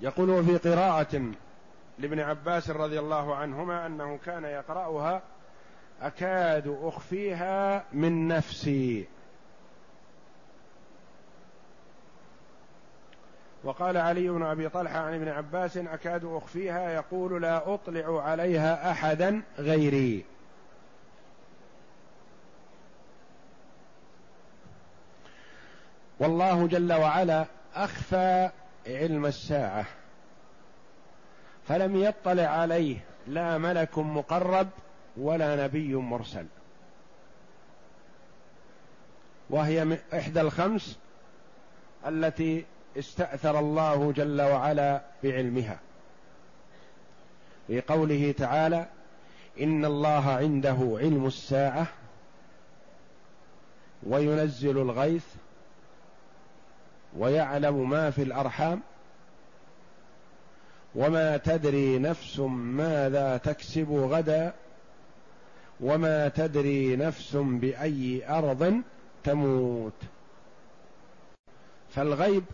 يقول 0.01 0.45
في 0.45 0.71
قراءة 0.71 1.33
لابن 1.99 2.21
عباس 2.21 2.71
رضي 2.71 2.99
الله 2.99 3.35
عنهما 3.35 3.87
أنه 3.87 4.19
كان 4.25 4.45
يقرأها 4.45 5.23
أكاد 6.03 6.79
أخفيها 6.83 7.85
من 7.93 8.29
نفسي. 8.29 9.07
وقال 13.65 13.97
علي 13.97 14.29
بن 14.29 14.43
أبي 14.43 14.69
طلحة 14.69 14.99
عن 14.99 15.15
ابن 15.15 15.29
عباس 15.29 15.77
أكاد 15.77 16.25
أخفيها 16.25 16.91
يقول 16.91 17.43
لا 17.43 17.75
أطلع 17.75 18.23
عليها 18.23 18.91
أحدا 18.91 19.43
غيري. 19.59 20.25
والله 26.21 26.67
جل 26.67 26.93
وعلا 26.93 27.47
أخفى 27.75 28.51
علم 28.87 29.27
الساعة 29.27 29.87
فلم 31.69 32.03
يطلع 32.03 32.43
عليه 32.43 32.97
لا 33.27 33.59
ملك 33.59 33.99
مقرب 33.99 34.69
ولا 35.17 35.65
نبي 35.65 35.95
مرسل. 35.95 36.47
وهي 39.51 39.99
إحدى 40.15 40.41
الخمس 40.41 40.99
التي 42.07 42.65
استأثر 42.99 43.59
الله 43.59 44.13
جل 44.13 44.43
وعلا 44.43 45.01
بعلمها. 45.25 45.79
في 47.67 47.81
قوله 47.81 48.35
تعالى 48.39 48.87
إن 49.61 49.85
الله 49.85 50.31
عنده 50.31 50.99
علم 51.01 51.27
الساعة 51.27 51.87
وينزل 54.03 54.79
الغيث 54.79 55.25
ويعلم 57.19 57.91
ما 57.91 58.11
في 58.11 58.23
الأرحام 58.23 58.81
وما 60.95 61.37
تدري 61.37 61.99
نفس 61.99 62.39
ماذا 62.49 63.37
تكسب 63.37 63.91
غدا 63.91 64.53
وما 65.81 66.29
تدري 66.29 66.97
نفس 66.97 67.37
بأي 67.37 68.29
أرض 68.29 68.83
تموت. 69.25 69.93
فالغيب 71.91 72.45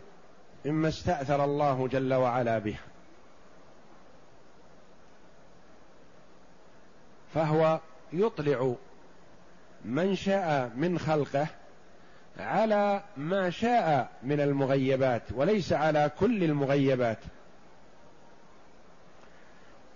مما 0.65 0.87
استأثر 0.87 1.43
الله 1.43 1.87
جل 1.87 2.13
وعلا 2.13 2.59
به 2.59 2.75
فهو 7.33 7.79
يطلع 8.13 8.75
من 9.85 10.15
شاء 10.15 10.71
من 10.75 10.99
خلقه 10.99 11.47
على 12.39 13.01
ما 13.17 13.49
شاء 13.49 14.09
من 14.23 14.41
المغيبات 14.41 15.21
وليس 15.35 15.73
على 15.73 16.11
كل 16.19 16.43
المغيبات. 16.43 17.17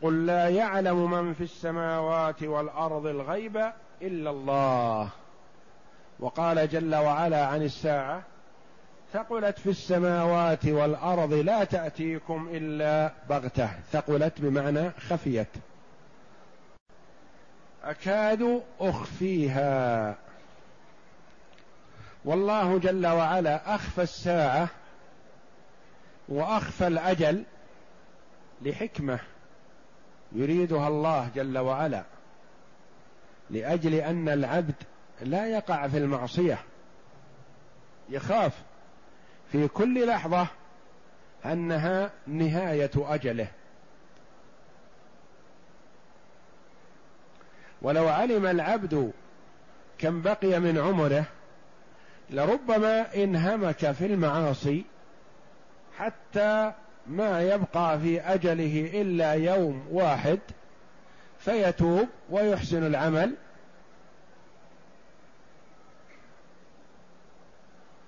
قل 0.01 0.25
لا 0.25 0.49
يعلم 0.49 1.11
من 1.11 1.33
في 1.33 1.43
السماوات 1.43 2.43
والأرض 2.43 3.05
الغيب 3.05 3.71
إلا 4.01 4.29
الله. 4.29 5.09
وقال 6.19 6.69
جل 6.69 6.95
وعلا 6.95 7.45
عن 7.45 7.61
الساعة 7.61 8.21
ثقلت 9.13 9.59
في 9.59 9.69
السماوات 9.69 10.65
والأرض 10.65 11.33
لا 11.33 11.63
تأتيكم 11.63 12.49
إلا 12.51 13.11
بغتة. 13.29 13.69
ثقلت 13.91 14.41
بمعنى 14.41 14.89
خفيت. 14.89 15.47
أكاد 17.83 18.61
أخفيها. 18.79 20.15
والله 22.27 22.79
جل 22.79 23.07
وعلا 23.07 23.75
أخفى 23.75 24.01
الساعة 24.01 24.69
وأخفى 26.29 26.87
الأجل 26.87 27.43
لحكمة 28.61 29.19
يريدها 30.31 30.87
الله 30.87 31.29
جل 31.35 31.57
وعلا 31.57 32.03
لأجل 33.49 33.93
أن 33.93 34.29
العبد 34.29 34.75
لا 35.21 35.47
يقع 35.47 35.87
في 35.87 35.97
المعصية 35.97 36.59
يخاف 38.09 38.53
في 39.51 39.67
كل 39.67 40.07
لحظة 40.07 40.47
أنها 41.45 42.11
نهاية 42.27 42.91
أجله. 42.95 43.47
ولو 47.81 48.07
علم 48.07 48.45
العبد 48.45 49.11
كم 49.97 50.21
بقي 50.21 50.59
من 50.59 50.77
عمره 50.77 51.25
لربما 52.29 53.15
انهمك 53.15 53.91
في 53.91 54.05
المعاصي 54.05 54.85
حتى 55.97 56.73
ما 57.07 57.41
يبقى 57.41 57.99
في 57.99 58.21
أجله 58.21 59.01
إلا 59.01 59.31
يوم 59.33 59.87
واحد 59.91 60.39
فيتوب 61.39 62.07
ويحسن 62.29 62.85
العمل. 62.85 63.35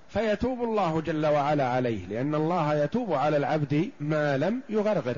فيتوب 0.09 0.63
الله 0.63 1.01
جل 1.01 1.26
وعلا 1.26 1.67
عليه 1.67 2.05
لأن 2.05 2.36
الله 2.36 2.76
يتوب 2.76 3.13
على 3.13 3.38
العبد 3.38 3.91
ما 3.99 4.38
لم 4.38 4.61
يغرغر. 4.70 5.17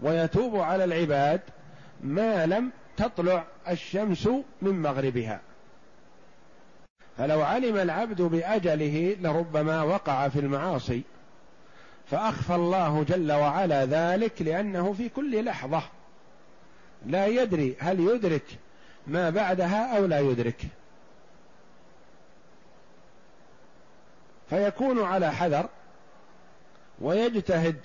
ويتوب 0.00 0.56
على 0.56 0.84
العباد 0.84 1.40
ما 2.00 2.46
لم 2.46 2.72
تطلع 2.96 3.44
الشمس 3.68 4.26
من 4.62 4.82
مغربها. 4.82 5.40
فلو 7.18 7.42
علم 7.42 7.76
العبد 7.76 8.22
بأجله 8.22 9.16
لربما 9.20 9.82
وقع 9.82 10.28
في 10.28 10.38
المعاصي 10.38 11.02
فأخفى 12.10 12.54
الله 12.54 13.04
جل 13.08 13.32
وعلا 13.32 13.84
ذلك 13.84 14.42
لأنه 14.42 14.92
في 14.92 15.08
كل 15.08 15.44
لحظة 15.44 15.82
لا 17.06 17.26
يدري 17.26 17.76
هل 17.78 18.00
يدرك 18.00 18.58
ما 19.06 19.30
بعدها 19.30 19.96
أو 19.96 20.06
لا 20.06 20.20
يدرك. 20.20 20.62
فيكون 24.50 25.02
على 25.04 25.32
حذر 25.32 25.68
ويجتهد 27.00 27.76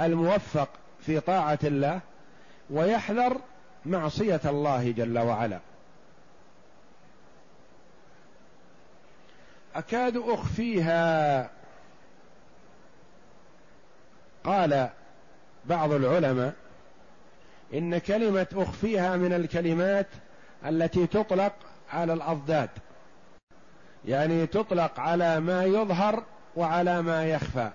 الموفق 0.00 0.68
في 1.06 1.20
طاعة 1.20 1.58
الله 1.64 2.00
ويحذر 2.70 3.40
معصية 3.86 4.40
الله 4.44 4.90
جل 4.90 5.18
وعلا. 5.18 5.60
أكاد 9.74 10.16
أخفيها. 10.16 11.50
قال 14.44 14.88
بعض 15.64 15.92
العلماء 15.92 16.52
إن 17.74 17.98
كلمة 17.98 18.46
أخفيها 18.52 19.16
من 19.16 19.32
الكلمات 19.32 20.06
التي 20.66 21.06
تطلق 21.06 21.52
على 21.92 22.12
الأضداد. 22.12 22.70
يعني 24.04 24.46
تطلق 24.46 25.00
على 25.00 25.40
ما 25.40 25.64
يظهر 25.64 26.24
وعلى 26.56 27.02
ما 27.02 27.24
يخفى. 27.24 27.70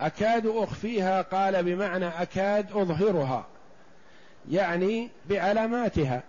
أكاد 0.00 0.46
أخفيها 0.46 1.22
قال 1.22 1.62
بمعنى 1.62 2.08
أكاد 2.08 2.72
أظهرها 2.72 3.46
يعني 4.50 5.10
بعلاماتها 5.28 6.22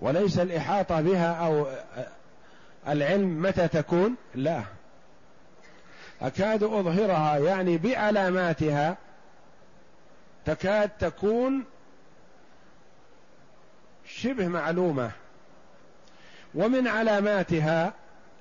وليس 0.00 0.38
الإحاطة 0.38 1.00
بها 1.00 1.46
أو 1.46 1.66
العلم 2.88 3.42
متى 3.42 3.68
تكون؟ 3.68 4.16
لا. 4.34 4.62
أكاد 6.22 6.62
أظهرها 6.62 7.38
يعني 7.38 7.78
بعلاماتها 7.78 8.96
تكاد 10.44 10.90
تكون 11.00 11.64
شبه 14.06 14.48
معلومة 14.48 15.10
ومن 16.54 16.88
علاماتها 16.88 17.92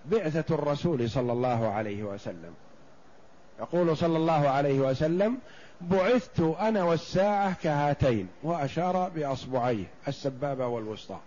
بعثة 0.05 0.55
الرسول 0.55 1.09
صلى 1.09 1.31
الله 1.31 1.73
عليه 1.73 2.03
وسلم. 2.03 2.53
يقول 3.59 3.97
صلى 3.97 4.17
الله 4.17 4.49
عليه 4.49 4.79
وسلم 4.79 5.37
بعثت 5.81 6.39
أنا 6.39 6.83
والساعة 6.83 7.53
كهاتين 7.63 8.27
وأشار 8.43 9.09
بأصبعيه 9.09 9.85
السبابة 10.07 10.67
والوسطى. 10.67 11.19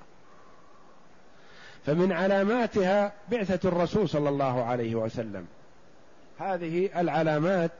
فمن 1.87 2.12
علاماتها 2.12 3.12
بعثة 3.30 3.68
الرسول 3.68 4.09
صلى 4.09 4.28
الله 4.28 4.64
عليه 4.64 4.95
وسلم. 4.95 5.47
هذه 6.39 7.01
العلامات 7.01 7.70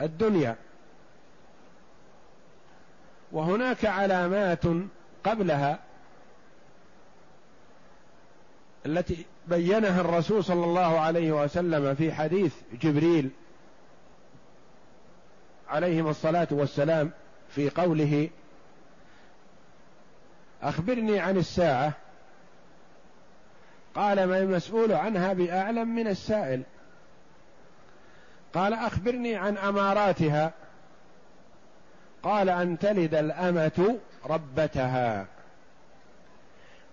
الدنيا. 0.00 0.56
وهناك 3.32 3.84
علامات 3.84 4.64
قبلها 5.24 5.78
التي 8.86 9.26
بينها 9.48 10.00
الرسول 10.00 10.44
صلى 10.44 10.64
الله 10.64 11.00
عليه 11.00 11.32
وسلم 11.32 11.94
في 11.94 12.12
حديث 12.12 12.54
جبريل 12.82 13.30
عليهم 15.68 16.08
الصلاة 16.08 16.48
والسلام 16.50 17.10
في 17.48 17.70
قوله 17.70 18.30
أخبرني 20.62 21.20
عن 21.20 21.36
الساعة. 21.36 21.92
قال 23.94 24.24
ما 24.24 24.38
المسؤول 24.38 24.92
عنها 24.92 25.32
بأعلم 25.32 25.94
من 25.94 26.08
السائل. 26.08 26.62
قال 28.54 28.74
أخبرني 28.74 29.36
عن 29.36 29.56
أماراتها. 29.58 30.52
قال 32.22 32.48
أن 32.48 32.78
تلد 32.78 33.14
الأمة 33.14 33.98
ربتها. 34.26 35.26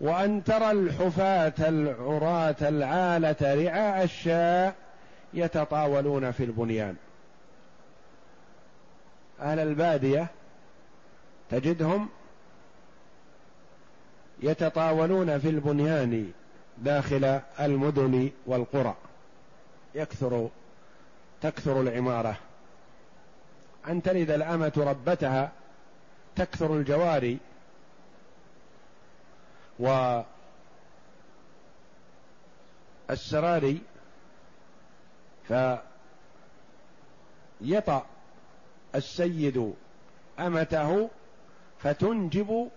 وأن 0.02 0.44
ترى 0.44 0.72
الحفاة 0.72 1.54
العراة 1.60 2.56
العالة 2.62 3.36
رعاء 3.42 4.04
الشاء 4.04 4.76
يتطاولون 5.34 6.32
في 6.32 6.44
البنيان. 6.44 6.96
أهل 9.42 9.60
البادية 9.60 10.28
تجدهم 11.50 12.10
يتطاولون 14.44 15.40
في 15.40 15.50
البنيان 15.50 16.32
داخل 16.78 17.40
المدن 17.60 18.30
والقرى. 18.46 18.96
يكثر 19.96 20.50
تكثر 21.42 21.82
العمارة. 21.82 22.38
أن 23.88 24.02
تلد 24.02 24.32
الأمة 24.32 24.74
ربتها 24.78 25.52
تكثر 26.36 26.74
الجواري. 26.74 27.38
والسراري 33.10 33.82
فيطأ 37.62 38.06
السيد 38.96 39.74
أمته 40.40 41.10
فتنجب 41.80 42.70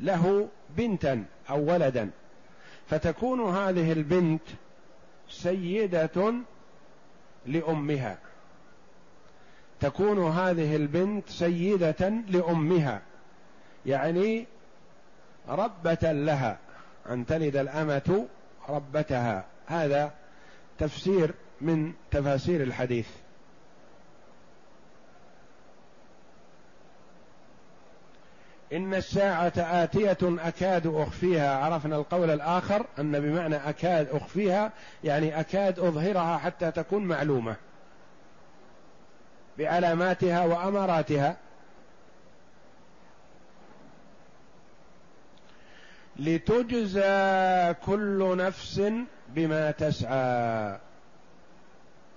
له 0.00 0.48
بنتا 0.76 1.24
أو 1.50 1.72
ولدا 1.72 2.10
فتكون 2.86 3.40
هذه 3.40 3.92
البنت 3.92 4.42
سيدة 5.28 6.34
لأمها. 7.46 8.18
تكون 9.80 10.28
هذه 10.28 10.76
البنت 10.76 11.28
سيدة 11.28 12.08
لأمها 12.08 13.02
يعني 13.86 14.46
ربة 15.48 16.12
لها 16.12 16.58
أن 17.10 17.26
تلد 17.26 17.56
الأمة 17.56 18.26
ربتها. 18.68 19.44
هذا 19.66 20.12
تفسير 20.78 21.34
من 21.60 21.92
تفاسير 22.10 22.62
الحديث. 22.62 23.08
إن 28.72 28.94
الساعة 28.94 29.52
آتية 29.56 30.18
أكاد 30.22 30.86
أخفيها. 30.86 31.56
عرفنا 31.56 31.96
القول 31.96 32.30
الآخر 32.30 32.86
أن 32.98 33.20
بمعنى 33.20 33.56
أكاد 33.56 34.08
أخفيها 34.12 34.72
يعني 35.04 35.40
أكاد 35.40 35.78
أظهرها 35.78 36.38
حتى 36.38 36.70
تكون 36.70 37.04
معلومة. 37.04 37.56
بعلاماتها 39.58 40.44
وأماراتها. 40.44 41.36
لتجزى 46.16 47.74
كل 47.74 48.36
نفس 48.36 48.82
بما 49.28 49.70
تسعى. 49.70 50.78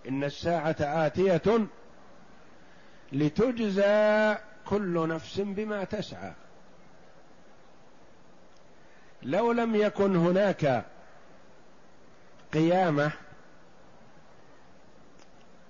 إن 0.10 0.24
الساعة 0.24 0.76
آتية 0.80 1.68
لتجزى 3.12 4.36
كل 4.66 5.08
نفس 5.08 5.40
بما 5.40 5.84
تسعى. 5.84 6.34
لو 9.24 9.52
لم 9.52 9.76
يكن 9.76 10.16
هناك 10.16 10.86
قيامة 12.54 13.12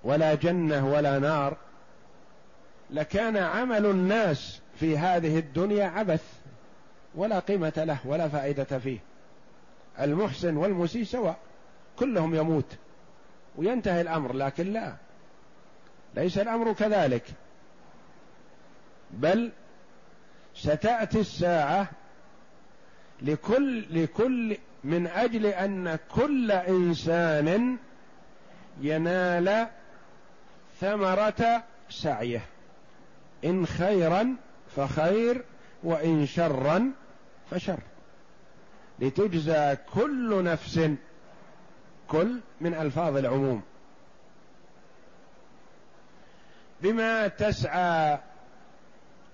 ولا 0.04 0.36
جنة 0.36 0.88
ولا 0.88 1.20
نار 1.20 1.58
لكان 2.90 3.38
عمل 3.38 3.86
الناس 3.86 4.62
في 4.80 4.98
هذه 4.98 5.40
الدنيا 5.40 5.86
عبث. 5.86 6.45
ولا 7.16 7.40
قيمة 7.40 7.74
له 7.78 7.98
ولا 8.06 8.28
فائدة 8.28 8.80
فيه. 8.80 9.00
المحسن 10.00 10.58
والمسيء 10.58 11.04
سواء. 11.04 11.38
كلهم 12.00 12.36
يموت. 12.36 12.76
وينتهي 13.56 14.02
الأمر 14.02 14.34
لكن 14.34 14.74
لا. 14.74 14.96
ليس 16.16 16.38
الأمر 16.38 16.74
كذلك. 16.74 17.24
بل 19.12 19.52
ستأتي 20.56 21.20
الساعة 21.20 21.88
لكل 23.22 24.04
لكل 24.04 24.58
من 24.84 25.08
أجل 25.08 25.46
أن 25.46 26.00
كل 26.12 26.52
إنسان 26.52 27.78
ينال 28.82 29.68
ثمرة 30.82 31.64
سعيه. 31.90 32.42
إن 33.46 33.66
خيرا 33.66 34.36
فخير 34.76 35.44
وإن 35.84 36.26
شرا 36.26 36.92
فشر. 37.52 37.80
لتجزى 39.00 39.78
كل 39.94 40.44
نفس 40.44 40.90
كل 42.08 42.40
من 42.62 42.74
ألفاظ 42.74 43.18
العموم. 43.18 43.62
بما 46.82 47.28
تسعى 47.28 48.20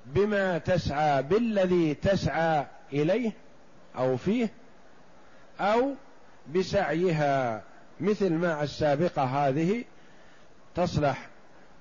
بما 0.05 0.57
تسعى 0.57 1.23
بالذي 1.23 1.93
تسعى 1.93 2.65
إليه 2.93 3.31
أو 3.97 4.17
فيه 4.17 4.49
أو 5.59 5.93
بسعيها 6.55 7.63
مثل 7.99 8.33
ما 8.33 8.63
السابقة 8.63 9.23
هذه 9.23 9.83
تصلح 10.75 11.27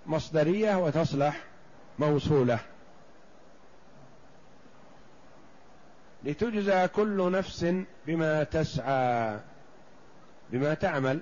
مصدرية 0.06 0.76
وتصلح 0.76 1.40
موصولة. 1.98 2.58
لتجزى 6.24 6.88
كل 6.88 7.32
نفس 7.32 7.66
بما 8.06 8.44
تسعى 8.44 9.38
بما 10.50 10.74
تعمل. 10.74 11.20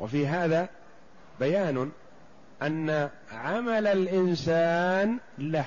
وفي 0.00 0.26
هذا 0.26 0.68
بيان 1.40 1.90
أن 2.62 3.10
عمل 3.32 3.86
الإنسان 3.86 5.18
له. 5.38 5.64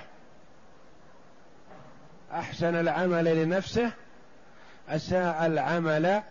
أحسن 2.31 2.75
العمل 2.75 3.43
لنفسه 3.43 3.91
أساء 4.89 5.45
العمل 5.45 6.21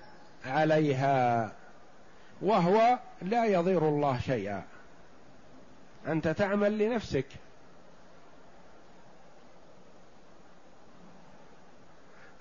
عليها 0.46 1.52
وهو 2.42 2.98
لا 3.22 3.44
يضير 3.44 3.88
الله 3.88 4.20
شيئا. 4.20 4.62
أنت 6.06 6.28
تعمل 6.28 6.78
لنفسك. 6.78 7.26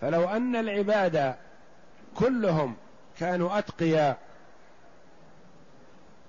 فلو 0.01 0.29
أن 0.29 0.55
العباد 0.55 1.35
كلهم 2.15 2.75
كانوا 3.19 3.59
اتقياء 3.59 4.17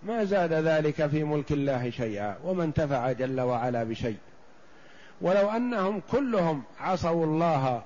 ما 0.02 0.24
زاد 0.24 0.52
ذلك 0.52 1.06
في 1.06 1.24
ملك 1.24 1.52
الله 1.52 1.90
شيئا 1.90 2.36
وما 2.44 2.64
انتفع 2.64 3.12
جل 3.12 3.40
وعلا 3.40 3.84
بشيء. 3.84 4.16
ولو 5.20 5.50
أنهم 5.50 6.02
كلهم 6.12 6.62
عصوا 6.80 7.24
الله 7.24 7.82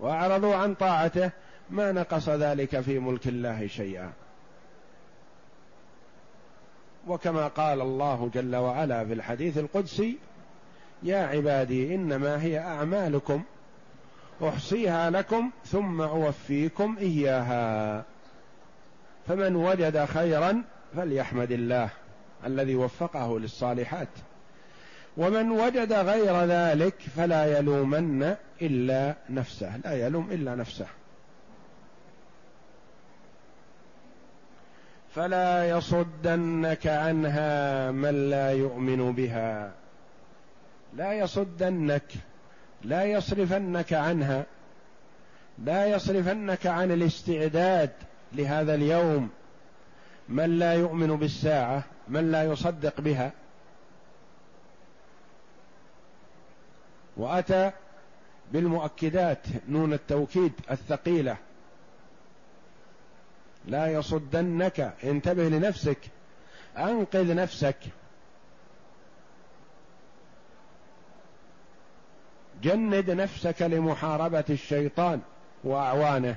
وأعرضوا 0.00 0.54
عن 0.54 0.74
طاعته 0.74 1.30
ما 1.70 1.92
نقص 1.92 2.28
ذلك 2.28 2.80
في 2.80 2.98
ملك 2.98 3.28
الله 3.28 3.66
شيئا. 3.66 4.12
وكما 7.06 7.48
قال 7.48 7.80
الله 7.80 8.30
جل 8.34 8.56
وعلا 8.56 9.04
في 9.04 9.12
الحديث 9.12 9.58
القدسي 9.58 10.18
يا 11.02 11.26
عبادي 11.26 11.94
إنما 11.94 12.42
هي 12.42 12.58
أعمالكم 12.58 13.42
أحصيها 14.42 15.10
لكم 15.10 15.50
ثم 15.64 16.00
أوفيكم 16.00 16.96
إياها. 17.00 18.04
فمن 19.28 19.56
وجد 19.56 20.04
خيرا 20.04 20.62
فليحمد 20.96 21.52
الله 21.52 21.88
الذي 22.46 22.76
وفقه 22.76 23.38
للصالحات. 23.38 24.08
ومن 25.16 25.50
وجد 25.50 25.92
غير 25.92 26.44
ذلك 26.44 26.94
فلا 27.16 27.58
يلومن 27.58 28.34
إلا 28.62 29.14
نفسه 29.30 29.76
لا 29.76 30.06
يلوم 30.06 30.30
إلا 30.30 30.54
نفسه. 30.54 30.86
فلا 35.14 35.68
يصدنك 35.68 36.86
عنها 36.86 37.90
من 37.90 38.30
لا 38.30 38.52
يؤمن 38.52 39.12
بها. 39.12 39.72
لا 40.96 41.12
يصدنك 41.12 42.12
لا 42.82 43.04
يصرفنك 43.04 43.92
عنها 43.92 44.46
لا 45.64 45.86
يصرفنك 45.86 46.66
عن 46.66 46.90
الاستعداد 46.90 47.90
لهذا 48.32 48.74
اليوم. 48.74 49.30
من 50.28 50.58
لا 50.58 50.72
يؤمن 50.72 51.16
بالساعة 51.16 51.84
من 52.08 52.32
لا 52.32 52.44
يصدق 52.44 53.00
بها. 53.00 53.32
وأتى 57.16 57.70
بالمؤكدات 58.52 59.42
نون 59.68 59.92
التوكيد 59.92 60.52
الثقيلة. 60.70 61.36
لا 63.66 63.86
يصدنك 63.86 64.94
انتبه 65.04 65.48
لنفسك 65.48 65.98
أنقذ 66.76 67.34
نفسك. 67.34 67.76
جند 72.62 73.10
نفسك 73.10 73.62
لمحاربة 73.62 74.44
الشيطان 74.50 75.20
وأعوانه. 75.64 76.36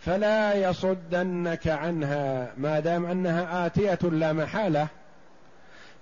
فلا 0.00 0.54
يصدنك 0.54 1.68
عنها 1.68 2.52
ما 2.56 2.80
دام 2.80 3.06
أنها 3.06 3.66
آتية 3.66 3.98
لا 4.02 4.32
محالة 4.32 4.88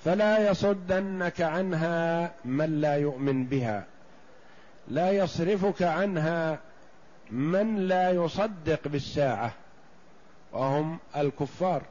فلا 0.04 0.50
يصدنك 0.50 1.40
عنها 1.40 2.32
من 2.44 2.80
لا 2.80 2.96
يؤمن 2.96 3.44
بها. 3.44 3.84
لا 4.88 5.10
يصرفك 5.10 5.82
عنها 5.82 6.58
من 7.30 7.76
لا 7.76 8.10
يصدق 8.10 8.88
بالساعة 8.88 9.52
وهم 10.52 10.98
الكفار. 11.16 11.82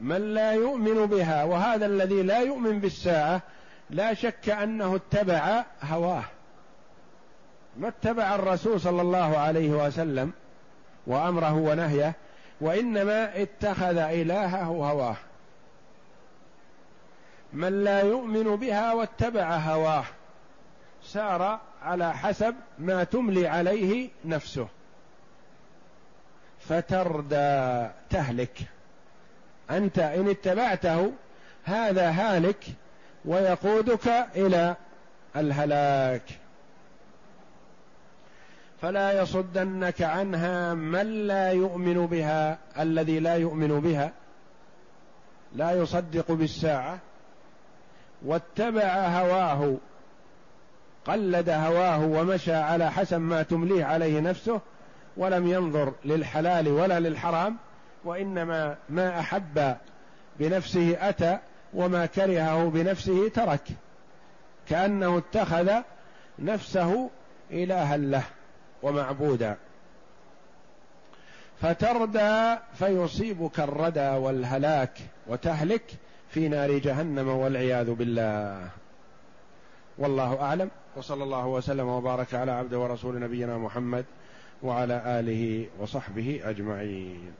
من 0.00 0.34
لا 0.34 0.52
يؤمن 0.52 1.06
بها 1.06 1.44
وهذا 1.44 1.86
الذي 1.86 2.22
لا 2.22 2.38
يؤمن 2.38 2.80
بالساعة 2.80 3.42
لا 3.90 4.14
شك 4.14 4.48
أنه 4.48 4.96
اتبع 4.96 5.64
هواه. 5.82 6.24
ما 7.76 7.88
اتبع 7.88 8.34
الرسول 8.34 8.80
صلى 8.80 9.02
الله 9.02 9.38
عليه 9.38 9.70
وسلم 9.70 10.32
وأمره 11.06 11.54
ونهيه 11.54 12.14
وإنما 12.60 13.42
اتخذ 13.42 13.96
إلهه 13.96 14.62
هواه. 14.64 15.16
من 17.52 17.84
لا 17.84 18.00
يؤمن 18.00 18.56
بها 18.56 18.92
واتبع 18.92 19.56
هواه 19.56 20.04
سار 21.02 21.60
على 21.82 22.14
حسب 22.14 22.54
ما 22.78 23.04
تملي 23.04 23.48
عليه 23.48 24.10
نفسه. 24.24 24.68
فتردى 26.60 27.88
تهلك. 28.10 28.58
أنت 29.70 29.98
إن 29.98 30.28
اتبعته 30.28 31.12
هذا 31.64 32.10
هالك 32.10 32.64
ويقودك 33.24 34.08
إلى 34.36 34.76
الهلاك. 35.36 36.22
فلا 38.82 39.22
يصدنك 39.22 40.02
عنها 40.02 40.74
من 40.74 41.26
لا 41.26 41.52
يؤمن 41.52 42.06
بها 42.06 42.58
الذي 42.78 43.20
لا 43.20 43.34
يؤمن 43.34 43.80
بها. 43.80 44.12
لا 45.56 45.72
يصدق 45.72 46.32
بالساعة. 46.32 46.98
واتبع 48.26 49.06
هواه. 49.06 49.76
قلد 51.04 51.48
هواه 51.48 52.04
ومشى 52.04 52.54
على 52.54 52.90
حسب 52.90 53.20
ما 53.20 53.42
تمليه 53.42 53.84
عليه 53.84 54.20
نفسه. 54.20 54.60
ولم 55.16 55.46
ينظر 55.46 55.92
للحلال 56.04 56.68
ولا 56.68 57.00
للحرام. 57.00 57.56
وإنما 58.04 58.76
ما 58.88 59.20
أحب 59.20 59.76
بنفسه 60.38 61.08
أتى 61.08 61.38
وما 61.74 62.06
كرهه 62.06 62.64
بنفسه 62.64 63.28
ترك. 63.28 63.64
كأنه 64.68 65.18
اتخذ 65.18 65.72
نفسه 66.38 67.10
إلها 67.50 67.96
له 67.96 68.22
ومعبودا. 68.82 69.56
فتردى 71.60 72.56
فيصيبك 72.74 73.60
الردى 73.60 74.08
والهلاك 74.08 74.98
وتهلك 75.26 75.84
في 76.28 76.48
نار 76.48 76.78
جهنم 76.78 77.28
والعياذ 77.28 77.94
بالله. 77.94 78.68
والله 79.98 80.42
أعلم. 80.42 80.70
وصلى 80.96 81.24
الله 81.24 81.46
وسلم 81.46 81.88
وبارك 81.88 82.34
على 82.34 82.52
عبد 82.52 82.74
ورسول 82.74 83.20
نبينا 83.20 83.58
محمد 83.58 84.04
وعلى 84.62 85.02
آله 85.06 85.66
وصحبه 85.78 86.40
أجمعين. 86.44 87.32